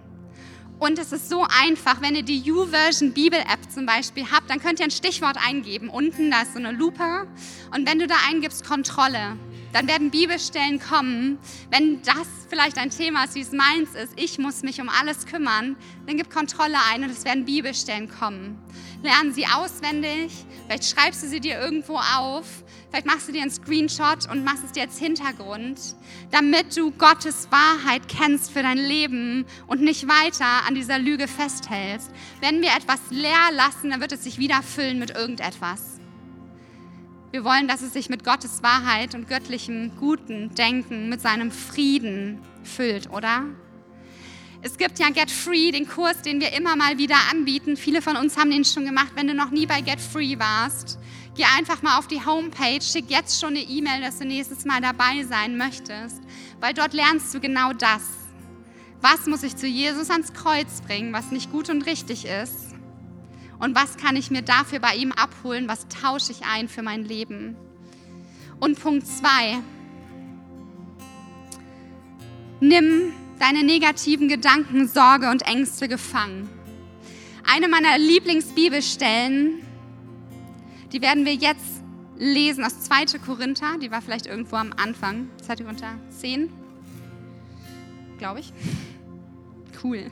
Und 0.80 0.98
es 0.98 1.12
ist 1.12 1.30
so 1.30 1.46
einfach, 1.64 2.02
wenn 2.02 2.16
ihr 2.16 2.24
die 2.24 2.40
YouVersion 2.40 3.14
Bibel-App 3.14 3.72
zum 3.72 3.86
Beispiel 3.86 4.26
habt, 4.32 4.50
dann 4.50 4.60
könnt 4.60 4.80
ihr 4.80 4.86
ein 4.86 4.92
Stichwort 4.92 5.38
eingeben. 5.46 5.90
Unten, 5.90 6.32
da 6.32 6.42
ist 6.42 6.54
so 6.54 6.60
eine 6.60 6.72
Lupe. 6.72 7.28
Und 7.74 7.88
wenn 7.88 8.00
du 8.00 8.08
da 8.08 8.16
eingibst 8.28 8.66
Kontrolle, 8.66 9.38
dann 9.74 9.88
werden 9.88 10.12
Bibelstellen 10.12 10.80
kommen. 10.80 11.38
Wenn 11.70 12.02
das 12.04 12.28
vielleicht 12.50 12.78
ein 12.78 12.90
Thema 12.90 13.24
ist, 13.24 13.36
wie 13.36 13.42
es 13.42 13.52
meins 13.52 13.96
ist, 13.96 14.14
ich 14.16 14.38
muss 14.38 14.64
mich 14.64 14.82
um 14.82 14.90
alles 14.90 15.26
kümmern, 15.26 15.76
dann 16.06 16.18
gib 16.18 16.30
Kontrolle 16.30 16.78
ein 16.92 17.04
und 17.04 17.10
es 17.10 17.24
werden 17.24 17.46
Bibelstellen 17.46 18.10
kommen. 18.10 18.60
Lernen 19.04 19.34
sie 19.34 19.48
auswendig, 19.48 20.32
vielleicht 20.66 20.86
schreibst 20.86 21.24
du 21.24 21.28
sie 21.28 21.40
dir 21.40 21.60
irgendwo 21.60 21.96
auf, 21.96 22.46
vielleicht 22.90 23.08
machst 23.08 23.28
du 23.28 23.32
dir 23.32 23.42
einen 23.42 23.52
Screenshot 23.52 24.30
und 24.30 24.44
machst 24.44 24.64
es 24.66 24.74
dir 24.74 24.84
als 24.84 25.00
Hintergrund, 25.00 25.80
damit 26.30 26.76
du 26.76 26.92
Gottes 26.92 27.48
Wahrheit 27.52 28.08
kennst 28.08 28.52
für 28.52 28.62
dein 28.62 28.78
Leben 28.78 29.46
und 29.68 29.82
nicht 29.82 30.08
weiter 30.08 30.68
an 30.68 30.76
dieser 30.76 31.00
Lüge 31.00 31.28
festhältst. 31.28 32.12
Wenn 32.42 32.62
wir 32.62 32.70
etwas 32.70 33.00
leer 33.10 33.52
lassen, 33.54 33.90
dann 33.90 34.02
wird 34.02 34.12
es 34.12 34.24
sich 34.24 34.38
wieder 34.38 34.62
füllen 34.62 35.00
mit 35.00 35.12
irgendetwas. 35.12 36.01
Wir 37.32 37.46
wollen, 37.46 37.70
dass 37.70 37.82
es 37.82 37.94
sich 37.94 38.10
mit 38.10 38.26
Gottes 38.26 38.62
Wahrheit 38.62 39.15
und 39.15 39.30
göttlichem 39.30 39.96
guten 39.98 40.54
Denken, 40.54 41.08
mit 41.08 41.22
seinem 41.22 41.50
Frieden 41.50 42.39
füllt, 42.63 43.10
oder? 43.10 43.46
Es 44.62 44.78
gibt 44.78 45.00
ja 45.00 45.10
Get 45.12 45.32
Free, 45.32 45.72
den 45.72 45.88
Kurs, 45.88 46.22
den 46.24 46.41
wir 46.41 46.52
immer 46.52 46.76
mal 46.76 46.98
wieder 46.98 47.15
anbieten. 47.32 47.78
Viele 47.78 48.02
von 48.02 48.17
uns 48.17 48.36
haben 48.36 48.52
den 48.52 48.65
schon 48.65 48.84
gemacht. 48.84 49.13
Wenn 49.15 49.28
du 49.28 49.34
noch 49.34 49.50
nie 49.50 49.65
bei 49.65 49.80
Get 49.80 50.02
Free 50.02 50.38
warst, 50.38 51.00
geh 51.38 51.46
einfach 51.58 51.82
mal 51.82 51.98
auf 51.98 52.08
die 52.08 52.24
Homepage, 52.24 52.82
schick 52.82 53.10
jetzt 53.10 53.39
schon 53.39 53.52
eine 53.52 53.62
E-Mail, 53.62 54.02
dass 54.02 54.20
du 54.20 54.26
nächstes 54.26 54.65
Mal 54.65 54.82
dabei 54.82 55.24
sein 55.24 55.56
möchtest, 55.56 56.22
weil 56.60 56.74
dort 56.74 56.94
lernst 56.94 57.34
du 57.34 57.39
genau 57.39 57.72
das. 57.72 58.04
Was 59.00 59.26
muss 59.26 59.44
ich 59.44 59.56
zu 59.56 59.67
Jesus 59.67 60.10
ans 60.10 60.34
Kreuz 60.34 60.82
bringen, 60.82 61.13
was 61.13 61.32
nicht 61.32 61.50
gut 61.50 61.70
und 61.70 61.86
richtig 61.86 62.26
ist? 62.26 62.71
Und 63.62 63.76
was 63.76 63.95
kann 63.95 64.15
ich 64.15 64.32
mir 64.32 64.41
dafür 64.41 64.80
bei 64.80 64.95
ihm 64.95 65.12
abholen? 65.12 65.67
Was 65.67 65.88
tausche 65.88 66.32
ich 66.32 66.41
ein 66.43 66.67
für 66.67 66.82
mein 66.82 67.06
Leben? 67.06 67.56
Und 68.60 68.80
Punkt 68.80 69.06
zwei. 69.06 69.60
Nimm 72.60 73.13
deine 73.39 73.63
negativen 73.63 74.28
Gedanken, 74.28 74.88
Sorge 74.88 75.30
und 75.30 75.43
Ängste 75.43 75.88
gefangen. 75.88 76.50
Eine 77.43 77.67
meiner 77.67 78.00
Lieblingsbibelstellen, 78.00 79.62
die 80.91 81.02
werden 81.04 81.26
wir 81.26 81.36
jetzt 81.36 81.84
lesen 82.17 82.63
aus 82.63 82.82
2. 82.82 83.19
Korinther, 83.19 83.78
die 83.80 83.91
war 83.91 84.02
vielleicht 84.02 84.26
irgendwo 84.26 84.56
am 84.56 84.74
Anfang, 84.74 85.30
2. 85.43 85.56
Korinther 85.58 86.00
10, 86.10 86.52
glaube 88.17 88.39
ich. 88.39 88.54
Cool. 89.84 90.12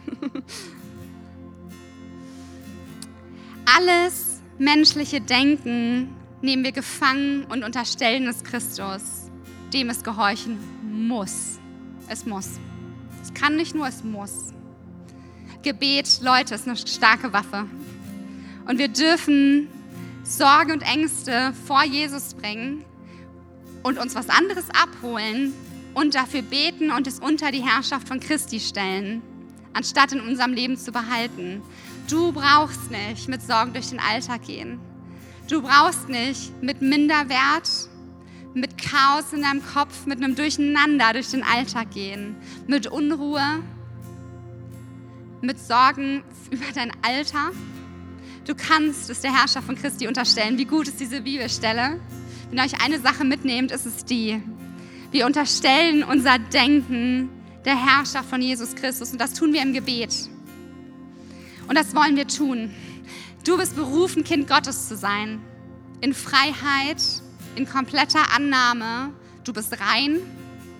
Alles 3.77 4.41
menschliche 4.57 5.21
Denken 5.21 6.15
nehmen 6.41 6.63
wir 6.63 6.71
gefangen 6.71 7.45
und 7.45 7.63
unterstellen 7.63 8.27
es 8.27 8.43
Christus, 8.43 9.29
dem 9.73 9.89
es 9.89 10.03
gehorchen 10.03 10.57
muss. 11.07 11.59
Es 12.07 12.25
muss. 12.25 12.59
Es 13.21 13.33
kann 13.33 13.55
nicht 13.55 13.75
nur, 13.75 13.87
es 13.87 14.03
muss. 14.03 14.53
Gebet, 15.61 16.21
Leute, 16.21 16.55
ist 16.55 16.67
eine 16.67 16.77
starke 16.77 17.31
Waffe. 17.33 17.67
Und 18.65 18.79
wir 18.79 18.87
dürfen 18.87 19.67
Sorge 20.23 20.73
und 20.73 20.81
Ängste 20.81 21.53
vor 21.67 21.83
Jesus 21.83 22.33
bringen 22.33 22.85
und 23.83 23.99
uns 23.99 24.15
was 24.15 24.29
anderes 24.29 24.65
abholen 24.69 25.53
und 25.93 26.15
dafür 26.15 26.41
beten 26.41 26.91
und 26.91 27.07
es 27.07 27.19
unter 27.19 27.51
die 27.51 27.63
Herrschaft 27.63 28.07
von 28.07 28.19
Christi 28.19 28.59
stellen, 28.59 29.21
anstatt 29.73 30.11
in 30.13 30.21
unserem 30.21 30.53
Leben 30.53 30.77
zu 30.77 30.91
behalten. 30.91 31.61
Du 32.09 32.31
brauchst 32.31 32.89
nicht 32.89 33.27
mit 33.27 33.43
Sorgen 33.43 33.73
durch 33.73 33.89
den 33.89 33.99
Alltag 33.99 34.43
gehen. 34.47 34.79
Du 35.47 35.61
brauchst 35.61 36.09
nicht 36.09 36.51
mit 36.61 36.81
Minderwert, 36.81 37.69
mit 38.55 38.79
Chaos 38.79 39.31
in 39.31 39.43
deinem 39.43 39.63
Kopf, 39.63 40.07
mit 40.07 40.17
einem 40.17 40.35
Durcheinander 40.35 41.13
durch 41.13 41.29
den 41.29 41.43
Alltag 41.43 41.91
gehen, 41.91 42.35
mit 42.65 42.87
Unruhe, 42.87 43.43
mit 45.41 45.59
Sorgen 45.59 46.23
über 46.49 46.65
dein 46.73 46.91
Alter. 47.03 47.51
Du 48.45 48.55
kannst 48.55 49.11
es 49.11 49.21
der 49.21 49.31
Herrschaft 49.31 49.67
von 49.67 49.75
Christi 49.75 50.07
unterstellen. 50.07 50.57
Wie 50.57 50.65
gut 50.65 50.87
ist 50.87 50.99
diese 50.99 51.21
Bibelstelle? 51.21 51.99
Wenn 52.49 52.57
ihr 52.57 52.63
euch 52.63 52.83
eine 52.83 52.99
Sache 52.99 53.23
mitnehmt, 53.23 53.71
ist 53.71 53.85
es 53.85 54.03
die. 54.03 54.41
Wir 55.11 55.27
unterstellen 55.27 56.03
unser 56.03 56.39
Denken 56.39 57.29
der 57.65 57.75
Herrschaft 57.75 58.29
von 58.29 58.41
Jesus 58.41 58.73
Christus 58.73 59.11
und 59.11 59.21
das 59.21 59.33
tun 59.33 59.53
wir 59.53 59.61
im 59.61 59.73
Gebet. 59.73 60.29
Und 61.69 61.75
das 61.77 61.95
wollen 61.95 62.15
wir 62.15 62.27
tun. 62.27 62.73
Du 63.45 63.57
bist 63.57 63.75
berufen, 63.75 64.23
Kind 64.23 64.47
Gottes 64.47 64.87
zu 64.87 64.97
sein. 64.97 65.39
In 66.01 66.15
Freiheit, 66.15 66.97
in 67.55 67.69
kompletter 67.69 68.33
Annahme. 68.35 69.13
Du 69.43 69.53
bist 69.53 69.71
rein, 69.79 70.19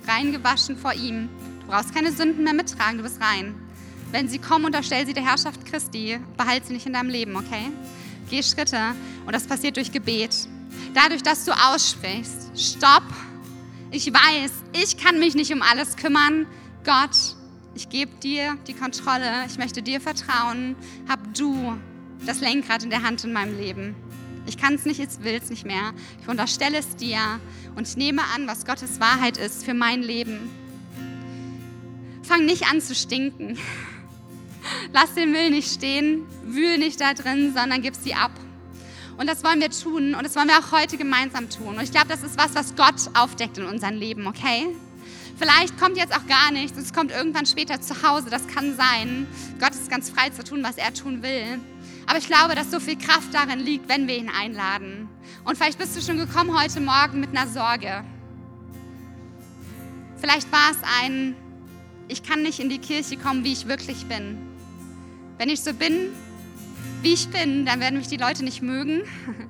rein 0.08 0.32
gewaschen 0.32 0.76
vor 0.76 0.94
ihm. 0.94 1.30
Du 1.62 1.68
brauchst 1.68 1.94
keine 1.94 2.12
Sünden 2.12 2.44
mehr 2.44 2.54
mittragen, 2.54 2.98
du 2.98 3.04
bist 3.04 3.22
rein. 3.22 3.54
Wenn 4.12 4.28
sie 4.28 4.40
kommen, 4.40 4.66
unterstell 4.66 5.06
sie 5.06 5.14
der 5.14 5.24
Herrschaft 5.24 5.64
Christi. 5.66 6.20
Behalt 6.36 6.66
sie 6.66 6.74
nicht 6.74 6.88
in 6.88 6.94
deinem 6.94 7.10
Leben, 7.10 7.36
okay? 7.36 7.72
Geh 8.32 8.42
Schritte 8.42 8.96
und 9.28 9.34
das 9.34 9.46
passiert 9.46 9.78
durch 9.78 9.92
Gebet. 9.92 10.36
Dadurch, 10.96 11.22
dass 11.22 11.46
du 11.46 11.52
aussprichst, 11.52 12.50
stopp. 12.56 13.04
Ich 13.92 14.12
weiß, 14.12 14.52
ich 14.74 14.98
kann 14.98 15.20
mich 15.20 15.36
nicht 15.36 15.54
um 15.54 15.62
alles 15.62 15.96
kümmern. 15.96 16.48
Gott, 16.84 17.36
ich 17.76 17.90
gebe 17.90 18.12
dir 18.22 18.58
die 18.68 18.74
Kontrolle, 18.74 19.46
ich 19.48 19.58
möchte 19.58 19.82
dir 19.82 20.02
vertrauen, 20.02 20.76
hab 21.08 21.34
du 21.34 21.78
das 22.26 22.42
Lenkrad 22.42 22.84
in 22.84 22.90
der 22.90 23.04
Hand 23.04 23.24
in 23.24 23.34
meinem 23.34 23.58
Leben. 23.58 23.96
Ich 24.46 24.58
kann 24.58 24.74
es 24.74 24.86
nicht, 24.86 25.00
ich 25.00 25.24
will 25.24 25.40
es 25.42 25.50
nicht 25.50 25.66
mehr. 25.66 25.94
Ich 26.22 26.28
unterstelle 26.28 26.78
es 26.78 26.96
dir 26.96 27.20
und 27.76 27.88
ich 27.88 27.98
nehme 27.98 28.22
an, 28.36 28.48
was 28.48 28.66
Gottes 28.66 29.00
Wahrheit 29.00 29.38
ist 29.38 29.64
für 29.64 29.74
mein 29.74 30.02
Leben. 30.02 30.50
Fang 32.24 32.46
nicht 32.46 32.70
an 32.70 32.82
zu 32.82 32.96
stinken. 32.96 33.58
Lass 34.94 35.14
den 35.14 35.32
Müll 35.32 35.52
nicht 35.52 35.72
stehen, 35.72 36.24
wühl 36.44 36.78
nicht 36.78 37.00
da 37.00 37.14
drin, 37.14 37.54
sondern 37.56 37.82
gib 37.82 37.96
sie 37.96 38.14
ab. 38.14 38.32
Und 39.18 39.28
das 39.28 39.44
wollen 39.44 39.60
wir 39.60 39.70
tun 39.70 40.16
und 40.16 40.24
das 40.24 40.36
wollen 40.36 40.48
wir 40.48 40.58
auch 40.58 40.72
heute 40.72 40.98
gemeinsam 40.98 41.50
tun. 41.50 41.76
Und 41.76 41.84
ich 41.84 41.92
glaube, 41.92 42.08
das 42.08 42.24
ist 42.24 42.38
was, 42.38 42.56
was 42.56 42.76
Gott 42.76 43.14
aufdeckt 43.14 43.58
in 43.58 43.66
unserem 43.66 43.98
Leben, 43.98 44.28
okay? 44.28 44.68
Vielleicht 45.40 45.80
kommt 45.80 45.96
jetzt 45.96 46.14
auch 46.14 46.28
gar 46.28 46.52
nichts, 46.52 46.78
es 46.78 46.92
kommt 46.92 47.12
irgendwann 47.12 47.46
später 47.46 47.80
zu 47.80 48.04
Hause, 48.04 48.30
das 48.30 48.46
kann 48.48 48.76
sein. 48.76 49.26
Gott 49.58 49.72
ist 49.72 49.90
ganz 49.90 50.10
frei 50.10 50.30
zu 50.32 50.44
tun, 50.44 50.62
was 50.64 50.78
er 50.78 50.94
tun 50.94 51.24
will. 51.24 51.62
Aber 52.08 52.18
ich 52.18 52.28
glaube, 52.28 52.56
dass 52.56 52.72
so 52.72 52.82
viel 52.82 52.98
Kraft 52.98 53.34
darin 53.34 53.60
liegt, 53.60 53.88
wenn 53.88 54.06
wir 54.10 54.18
ihn 54.18 54.30
einladen. 54.30 55.08
Und 55.46 55.58
vielleicht 55.58 55.80
bist 55.80 55.96
du 55.96 56.02
schon 56.02 56.18
gekommen 56.18 56.60
heute 56.60 56.82
Morgen 56.82 57.22
mit 57.22 57.30
einer 57.30 57.48
Sorge. 57.48 58.04
Vielleicht 60.18 60.52
war 60.52 60.72
es 60.72 60.78
ein, 61.02 61.36
ich 62.10 62.22
kann 62.22 62.44
nicht 62.44 62.60
in 62.60 62.68
die 62.68 62.80
Kirche 62.80 63.16
kommen, 63.16 63.46
wie 63.46 63.54
ich 63.54 63.66
wirklich 63.66 64.08
bin. 64.08 64.38
Wenn 65.38 65.48
ich 65.48 65.62
so 65.62 65.74
bin, 65.74 66.10
wie 67.02 67.14
ich 67.14 67.30
bin, 67.30 67.66
dann 67.66 67.80
werden 67.80 67.98
mich 67.98 68.08
die 68.08 68.18
Leute 68.18 68.44
nicht 68.44 68.62
mögen. 68.62 69.04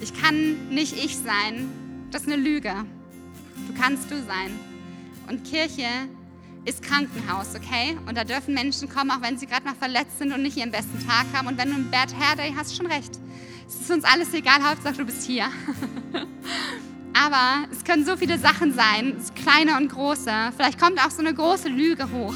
Ich 0.00 0.20
kann 0.20 0.68
nicht 0.68 0.96
ich 0.96 1.16
sein. 1.16 1.70
Das 2.10 2.22
ist 2.22 2.28
eine 2.28 2.42
Lüge. 2.42 2.74
Du 3.68 3.80
kannst 3.80 4.10
du 4.10 4.16
sein. 4.16 4.71
Und 5.28 5.44
Kirche 5.44 5.88
ist 6.64 6.82
Krankenhaus, 6.82 7.54
okay? 7.56 7.96
Und 8.06 8.16
da 8.16 8.24
dürfen 8.24 8.54
Menschen 8.54 8.88
kommen, 8.88 9.10
auch 9.10 9.20
wenn 9.20 9.36
sie 9.36 9.46
gerade 9.46 9.64
mal 9.64 9.74
verletzt 9.74 10.18
sind 10.18 10.32
und 10.32 10.42
nicht 10.42 10.56
ihren 10.56 10.70
besten 10.70 11.04
Tag 11.06 11.26
haben. 11.32 11.48
Und 11.48 11.58
wenn 11.58 11.68
du 11.68 11.74
einen 11.74 11.90
Bad 11.90 12.14
Hair 12.14 12.36
Day 12.36 12.54
hast, 12.56 12.76
schon 12.76 12.86
recht. 12.86 13.18
Es 13.66 13.80
ist 13.80 13.90
uns 13.90 14.04
alles 14.04 14.32
egal, 14.34 14.62
Hauptsache 14.62 14.96
du 14.96 15.04
bist 15.04 15.26
hier. 15.26 15.46
Aber 17.14 17.66
es 17.70 17.84
können 17.84 18.04
so 18.04 18.16
viele 18.16 18.38
Sachen 18.38 18.74
sein, 18.74 19.16
kleine 19.34 19.76
und 19.76 19.90
große. 19.90 20.52
Vielleicht 20.56 20.80
kommt 20.80 20.98
auch 21.04 21.10
so 21.10 21.20
eine 21.20 21.34
große 21.34 21.68
Lüge 21.68 22.10
hoch, 22.10 22.34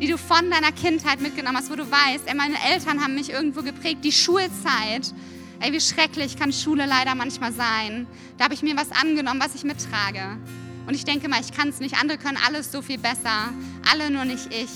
die 0.00 0.08
du 0.08 0.16
von 0.16 0.50
deiner 0.50 0.72
Kindheit 0.72 1.20
mitgenommen 1.20 1.56
hast, 1.56 1.70
wo 1.70 1.76
du 1.76 1.90
weißt, 1.90 2.26
ey, 2.26 2.34
meine 2.34 2.56
Eltern 2.72 3.02
haben 3.02 3.14
mich 3.14 3.30
irgendwo 3.30 3.62
geprägt, 3.62 4.04
die 4.04 4.12
Schulzeit. 4.12 5.12
Ey, 5.60 5.72
wie 5.72 5.80
schrecklich 5.80 6.38
kann 6.38 6.52
Schule 6.52 6.86
leider 6.86 7.14
manchmal 7.14 7.52
sein. 7.52 8.06
Da 8.38 8.44
habe 8.44 8.54
ich 8.54 8.62
mir 8.62 8.76
was 8.76 8.90
angenommen, 8.92 9.40
was 9.40 9.54
ich 9.54 9.64
mittrage. 9.64 10.38
Und 10.86 10.94
ich 10.94 11.04
denke 11.04 11.28
mal, 11.28 11.40
ich 11.40 11.52
kann 11.52 11.68
es 11.68 11.80
nicht, 11.80 12.00
andere 12.00 12.18
können 12.18 12.38
alles 12.46 12.70
so 12.70 12.82
viel 12.82 12.98
besser, 12.98 13.52
alle 13.90 14.10
nur 14.10 14.24
nicht 14.24 14.52
ich. 14.52 14.68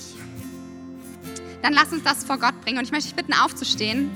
Dann 1.63 1.73
lass 1.73 1.93
uns 1.93 2.03
das 2.03 2.25
vor 2.25 2.39
Gott 2.39 2.61
bringen. 2.63 2.79
Und 2.79 2.85
ich 2.85 2.93
möchte 2.93 3.09
dich 3.09 3.17
bitten, 3.17 3.35
aufzustehen. 3.35 4.11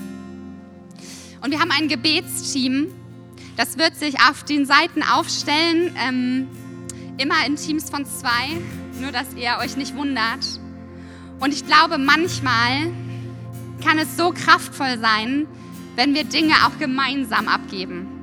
Und 1.42 1.50
wir 1.50 1.60
haben 1.60 1.72
ein 1.72 1.88
Gebetsteam, 1.88 2.88
das 3.56 3.76
wird 3.76 3.96
sich 3.96 4.20
auf 4.20 4.44
den 4.44 4.64
Seiten 4.64 5.02
aufstellen, 5.02 5.94
ähm, 5.98 6.48
immer 7.18 7.44
in 7.46 7.56
Teams 7.56 7.90
von 7.90 8.06
zwei, 8.06 8.60
nur 9.00 9.12
dass 9.12 9.34
ihr 9.34 9.58
euch 9.60 9.76
nicht 9.76 9.94
wundert. 9.94 10.60
Und 11.40 11.52
ich 11.52 11.66
glaube, 11.66 11.98
manchmal 11.98 12.92
kann 13.84 13.98
es 13.98 14.16
so 14.16 14.32
kraftvoll 14.32 14.98
sein, 15.00 15.46
wenn 15.96 16.14
wir 16.14 16.24
Dinge 16.24 16.54
auch 16.64 16.78
gemeinsam 16.78 17.48
abgeben. 17.48 18.21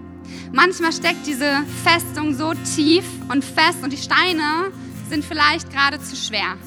Manchmal 0.51 0.91
steckt 0.93 1.27
diese 1.27 1.63
Festung 1.83 2.35
so 2.35 2.53
tief 2.75 3.05
und 3.29 3.43
fest 3.43 3.83
und 3.83 3.93
die 3.93 3.97
Steine 3.97 4.71
sind 5.09 5.23
vielleicht 5.23 5.71
gerade 5.71 6.01
zu 6.01 6.15
schwer. 6.15 6.57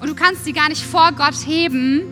Und 0.00 0.08
du 0.08 0.14
kannst 0.14 0.44
sie 0.44 0.52
gar 0.52 0.68
nicht 0.68 0.82
vor 0.82 1.12
Gott 1.12 1.34
heben, 1.46 2.02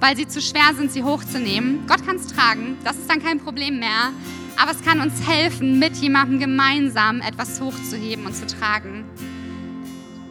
weil 0.00 0.16
sie 0.16 0.28
zu 0.28 0.40
schwer 0.40 0.74
sind, 0.76 0.92
sie 0.92 1.02
hochzunehmen. 1.02 1.86
Gott 1.88 2.06
kann 2.06 2.16
es 2.16 2.28
tragen, 2.28 2.76
das 2.84 2.96
ist 2.96 3.10
dann 3.10 3.22
kein 3.22 3.40
Problem 3.40 3.80
mehr. 3.80 4.12
aber 4.60 4.72
es 4.72 4.82
kann 4.82 5.00
uns 5.00 5.26
helfen, 5.26 5.78
mit 5.78 5.96
jemandem 5.96 6.40
gemeinsam 6.40 7.20
etwas 7.20 7.60
hochzuheben 7.60 8.26
und 8.26 8.34
zu 8.34 8.46
tragen. 8.46 9.04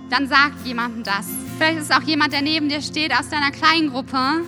Dann 0.10 0.28
sag 0.28 0.52
jemandem 0.66 1.04
das. 1.04 1.28
Vielleicht 1.58 1.80
ist 1.80 1.86
es 1.86 1.92
auch 1.92 2.04
jemand, 2.04 2.34
der 2.34 2.42
neben 2.42 2.70
dir 2.70 2.82
steht 2.82 3.14
aus 3.14 3.30
deiner 3.30 3.52
kleinen 3.52 3.90
Gruppe 3.90 4.44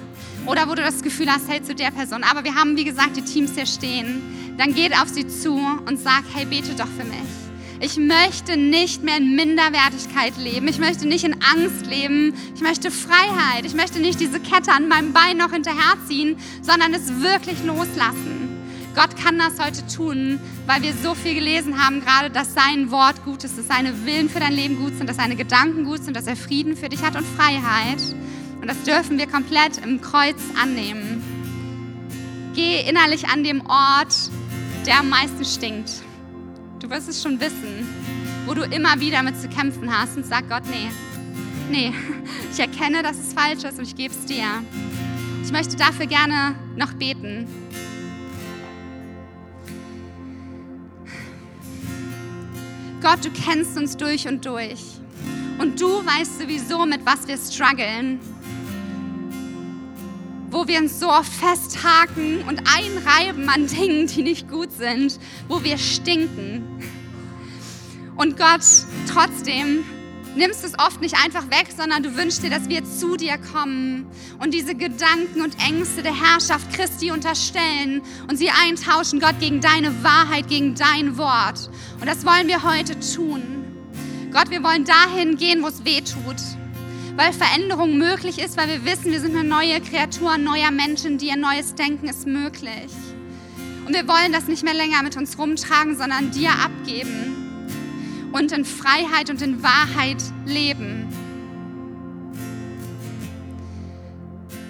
oder 0.46 0.68
wo 0.70 0.76
du 0.76 0.82
das 0.82 1.02
Gefühl 1.02 1.30
hast, 1.30 1.50
hey, 1.50 1.62
zu 1.64 1.76
der 1.76 1.92
Person. 1.92 2.24
Aber 2.24 2.44
wir 2.44 2.56
haben, 2.56 2.76
wie 2.78 2.84
gesagt, 2.84 3.18
die 3.18 3.22
Teams 3.22 3.56
hier 3.56 3.66
stehen. 3.66 4.22
Dann 4.60 4.74
geht 4.74 4.94
auf 4.94 5.08
sie 5.08 5.26
zu 5.26 5.56
und 5.56 5.98
sag, 6.00 6.24
hey, 6.34 6.44
bete 6.44 6.74
doch 6.76 6.90
für 6.98 7.06
mich. 7.06 7.18
Ich 7.80 7.96
möchte 7.96 8.58
nicht 8.58 9.02
mehr 9.04 9.16
in 9.16 9.34
Minderwertigkeit 9.38 10.36
leben. 10.38 10.68
Ich 10.68 10.80
möchte 10.80 11.08
nicht 11.08 11.24
in 11.24 11.36
Angst 11.42 11.86
leben. 11.86 12.34
Ich 12.56 12.60
möchte 12.60 12.92
Freiheit. 12.92 13.64
Ich 13.64 13.74
möchte 13.74 14.00
nicht 14.00 14.20
diese 14.20 14.42
Kette 14.42 14.74
an 14.74 14.90
meinem 14.90 15.14
Bein 15.14 15.38
noch 15.38 15.54
hinterherziehen, 15.54 16.36
sondern 16.62 16.94
es 16.94 17.22
wirklich 17.22 17.64
loslassen. 17.64 18.50
Gott 18.96 19.16
kann 19.16 19.40
das 19.40 19.66
heute 19.66 19.88
tun, 19.88 20.42
weil 20.66 20.82
wir 20.82 20.92
so 20.94 21.16
viel 21.16 21.36
gelesen 21.36 21.82
haben, 21.82 22.02
gerade, 22.02 22.30
dass 22.30 22.54
sein 22.54 22.92
Wort 22.92 23.24
gut 23.24 23.46
ist, 23.46 23.58
dass 23.58 23.68
seine 23.68 24.06
Willen 24.06 24.30
für 24.30 24.42
dein 24.42 24.52
Leben 24.52 24.76
gut 24.76 24.98
sind, 24.98 25.08
dass 25.08 25.16
seine 25.16 25.38
Gedanken 25.38 25.86
gut 25.86 26.04
sind, 26.04 26.18
dass 26.18 26.28
er 26.28 26.36
Frieden 26.36 26.76
für 26.76 26.90
dich 26.90 27.02
hat 27.02 27.16
und 27.16 27.26
Freiheit. 27.26 28.02
Und 28.60 28.68
das 28.68 28.84
dürfen 28.84 29.18
wir 29.18 29.28
komplett 29.28 29.78
im 29.86 30.02
Kreuz 30.02 30.36
annehmen. 30.62 31.24
Geh 32.56 32.82
innerlich 32.82 33.30
an 33.30 33.46
dem 33.46 33.66
Ort, 33.66 34.14
der 34.86 35.00
am 35.00 35.10
meisten 35.10 35.44
stinkt. 35.44 35.92
Du 36.80 36.90
wirst 36.90 37.10
es 37.10 37.22
schon 37.22 37.40
wissen, 37.40 37.88
wo 38.46 38.54
du 38.54 38.64
immer 38.64 39.00
wieder 39.00 39.22
mit 39.24 39.40
zu 39.40 39.50
kämpfen 39.50 39.96
hast 39.96 40.18
und 40.18 40.26
sag 40.26 40.50
Gott, 40.50 40.64
nee, 40.70 40.90
nee, 41.70 41.94
ich 42.52 42.60
erkenne, 42.60 43.04
dass 43.04 43.18
es 43.18 43.34
falsch 43.34 43.64
ist 43.64 43.78
und 43.78 43.86
ich 43.86 43.96
gebe 43.96 44.14
es 44.14 44.26
dir. 44.26 44.46
Ich 45.44 45.52
möchte 45.52 45.76
dafür 45.76 46.06
gerne 46.06 46.56
noch 46.76 46.94
beten. 46.94 47.48
Gott, 53.02 53.24
du 53.24 53.30
kennst 53.32 53.78
uns 53.78 53.96
durch 53.96 54.28
und 54.28 54.46
durch. 54.46 54.82
Und 55.58 55.80
du 55.80 55.88
weißt 55.88 56.40
sowieso, 56.40 56.86
mit 56.86 57.06
was 57.06 57.28
wir 57.28 57.38
strugglen. 57.38 58.20
Wo 60.60 60.68
wir 60.68 60.80
uns 60.80 61.00
so 61.00 61.10
oft 61.10 61.32
festhaken 61.32 62.42
und 62.42 62.60
einreiben 62.68 63.48
an 63.48 63.66
Dingen, 63.66 64.08
die 64.08 64.24
nicht 64.24 64.50
gut 64.50 64.74
sind. 64.74 65.18
Wo 65.48 65.64
wir 65.64 65.78
stinken. 65.78 66.84
Und 68.18 68.36
Gott, 68.36 68.66
trotzdem 69.10 69.86
nimmst 70.36 70.66
es 70.66 70.78
oft 70.78 71.00
nicht 71.00 71.16
einfach 71.24 71.46
weg, 71.50 71.68
sondern 71.74 72.04
du 72.04 72.18
wünschst 72.18 72.44
dir, 72.44 72.50
dass 72.50 72.68
wir 72.68 72.84
zu 72.84 73.16
dir 73.16 73.38
kommen 73.38 74.06
und 74.40 74.54
diese 74.54 74.76
Gedanken 74.76 75.44
und 75.44 75.56
Ängste 75.66 76.04
der 76.04 76.14
Herrschaft 76.14 76.74
Christi 76.74 77.12
unterstellen 77.12 78.02
und 78.28 78.36
sie 78.36 78.50
eintauschen, 78.50 79.22
Gott, 79.22 79.40
gegen 79.40 79.62
deine 79.62 80.04
Wahrheit, 80.04 80.50
gegen 80.50 80.76
dein 80.76 81.18
Wort. 81.18 81.70
Und 82.02 82.06
das 82.06 82.26
wollen 82.26 82.50
wir 82.50 82.64
heute 82.64 83.00
tun. 83.00 83.42
Gott, 84.34 84.50
wir 84.50 84.62
wollen 84.62 84.84
dahin 84.84 85.38
gehen, 85.38 85.64
wo 85.64 85.68
es 85.68 85.86
weh 85.86 86.02
tut. 86.02 86.59
Weil 87.20 87.34
Veränderung 87.34 87.98
möglich 87.98 88.40
ist, 88.40 88.56
weil 88.56 88.70
wir 88.70 88.86
wissen, 88.86 89.12
wir 89.12 89.20
sind 89.20 89.36
eine 89.36 89.46
neue 89.46 89.82
Kreatur, 89.82 90.32
ein 90.32 90.46
neuer 90.46 90.72
Menschen, 90.72 91.18
die 91.18 91.30
ein 91.30 91.42
neues 91.42 91.76
Denken 91.76 92.08
ist 92.08 92.26
möglich. 92.26 92.94
Und 93.86 93.94
wir 93.94 94.08
wollen 94.08 94.32
das 94.32 94.48
nicht 94.48 94.64
mehr 94.64 94.74
länger 94.74 95.04
mit 95.04 95.18
uns 95.18 95.38
rumtragen, 95.38 95.98
sondern 95.98 96.32
dir 96.32 96.50
abgeben 96.52 98.30
und 98.32 98.54
in 98.54 98.64
Freiheit 98.64 99.30
und 99.30 99.42
in 99.42 99.62
Wahrheit 99.62 100.24
leben. 100.46 101.10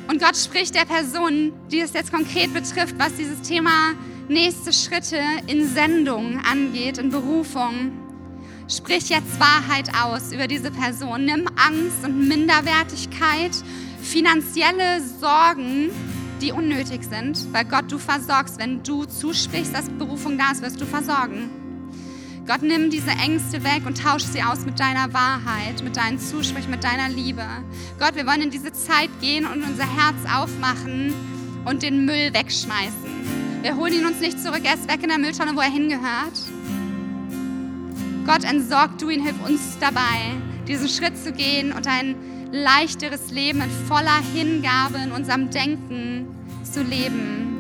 Und 0.08 0.20
Gott 0.20 0.36
spricht 0.36 0.74
der 0.74 0.86
Person, 0.86 1.54
die 1.72 1.82
es 1.82 1.94
jetzt 1.94 2.12
konkret 2.12 2.52
betrifft, 2.52 2.96
was 2.98 3.14
dieses 3.14 3.44
Thema 3.44 3.94
nächste 4.28 4.74
Schritte 4.74 5.22
in 5.46 5.68
Sendung 5.68 6.40
angeht, 6.44 6.98
in 6.98 7.12
Berufung. 7.12 8.09
Sprich 8.70 9.10
jetzt 9.10 9.40
Wahrheit 9.40 9.90
aus 10.00 10.32
über 10.32 10.48
diese 10.48 10.70
Person. 10.70 11.26
Nimm 11.26 11.48
Angst 11.56 12.06
und 12.06 12.28
Minderwertigkeit, 12.28 13.52
finanzielle 14.00 15.02
Sorgen, 15.20 15.90
die 16.40 16.52
unnötig 16.52 17.04
sind, 17.04 17.52
weil 17.52 17.66
Gott 17.66 17.92
du 17.92 17.98
versorgst. 17.98 18.60
Wenn 18.60 18.84
du 18.84 19.06
zusprichst, 19.06 19.74
dass 19.74 19.90
Berufung 19.90 20.38
da 20.38 20.52
ist, 20.52 20.62
wirst 20.62 20.80
du 20.80 20.86
versorgen. 20.86 21.50
Gott, 22.46 22.62
nimm 22.62 22.92
diese 22.92 23.10
Ängste 23.10 23.64
weg 23.64 23.88
und 23.88 24.04
tausch 24.04 24.24
sie 24.24 24.44
aus 24.44 24.66
mit 24.66 24.80
deiner 24.80 25.14
Wahrheit, 25.14 25.84
mit 25.84 25.98
deinen 25.98 26.20
Zusprüchen, 26.20 26.70
mit 26.70 26.84
deiner 26.84 27.10
Liebe. 27.10 27.46
Gott, 28.00 28.16
wir 28.16 28.28
wollen 28.28 28.42
in 28.42 28.52
diese 28.52 28.72
Zeit 28.72 29.10
gehen 29.20 29.48
und 29.48 29.64
unser 29.64 29.86
Herz 29.86 30.18
aufmachen 30.32 31.14
und 31.66 31.82
den 31.82 32.06
Müll 32.06 32.34
wegschmeißen. 32.34 33.64
Wir 33.64 33.76
holen 33.76 33.94
ihn 33.94 34.06
uns 34.06 34.20
nicht 34.20 34.40
zurück, 34.40 34.62
er 34.64 34.76
ist 34.76 34.88
weg 34.88 35.02
in 35.02 35.10
der 35.10 35.18
Mülltonne, 35.18 35.56
wo 35.56 35.60
er 35.60 35.72
hingehört. 35.72 36.34
Gott, 38.26 38.44
entsorg 38.44 38.98
du 38.98 39.10
ihn, 39.10 39.24
hilf 39.24 39.36
uns 39.48 39.78
dabei, 39.80 40.36
diesen 40.68 40.88
Schritt 40.88 41.18
zu 41.18 41.32
gehen 41.32 41.72
und 41.72 41.88
ein 41.88 42.16
leichteres 42.52 43.32
Leben 43.32 43.62
in 43.62 43.70
voller 43.88 44.22
Hingabe 44.34 44.98
in 45.04 45.12
unserem 45.12 45.50
Denken 45.50 46.28
zu 46.64 46.82
leben. 46.82 47.60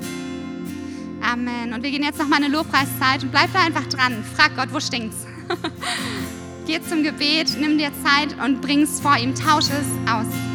Amen. 1.22 1.74
Und 1.74 1.84
wir 1.84 1.92
gehen 1.92 2.04
jetzt 2.04 2.20
noch 2.20 2.28
mal 2.28 2.38
eine 2.38 2.48
Lobpreiszeit 2.48 3.24
und 3.24 3.32
bleib 3.32 3.52
da 3.54 3.60
einfach 3.62 3.86
dran. 3.88 4.24
Frag 4.36 4.56
Gott, 4.56 4.70
wo 4.72 4.80
stinkt's? 4.80 5.26
Geh 6.66 6.82
zum 6.82 7.04
Gebet, 7.04 7.58
nimm 7.60 7.78
dir 7.78 7.92
Zeit 8.04 8.36
und 8.44 8.62
bring's 8.62 9.00
vor 9.00 9.18
ihm. 9.18 9.36
Tausch 9.36 9.66
es 9.66 10.12
aus. 10.12 10.49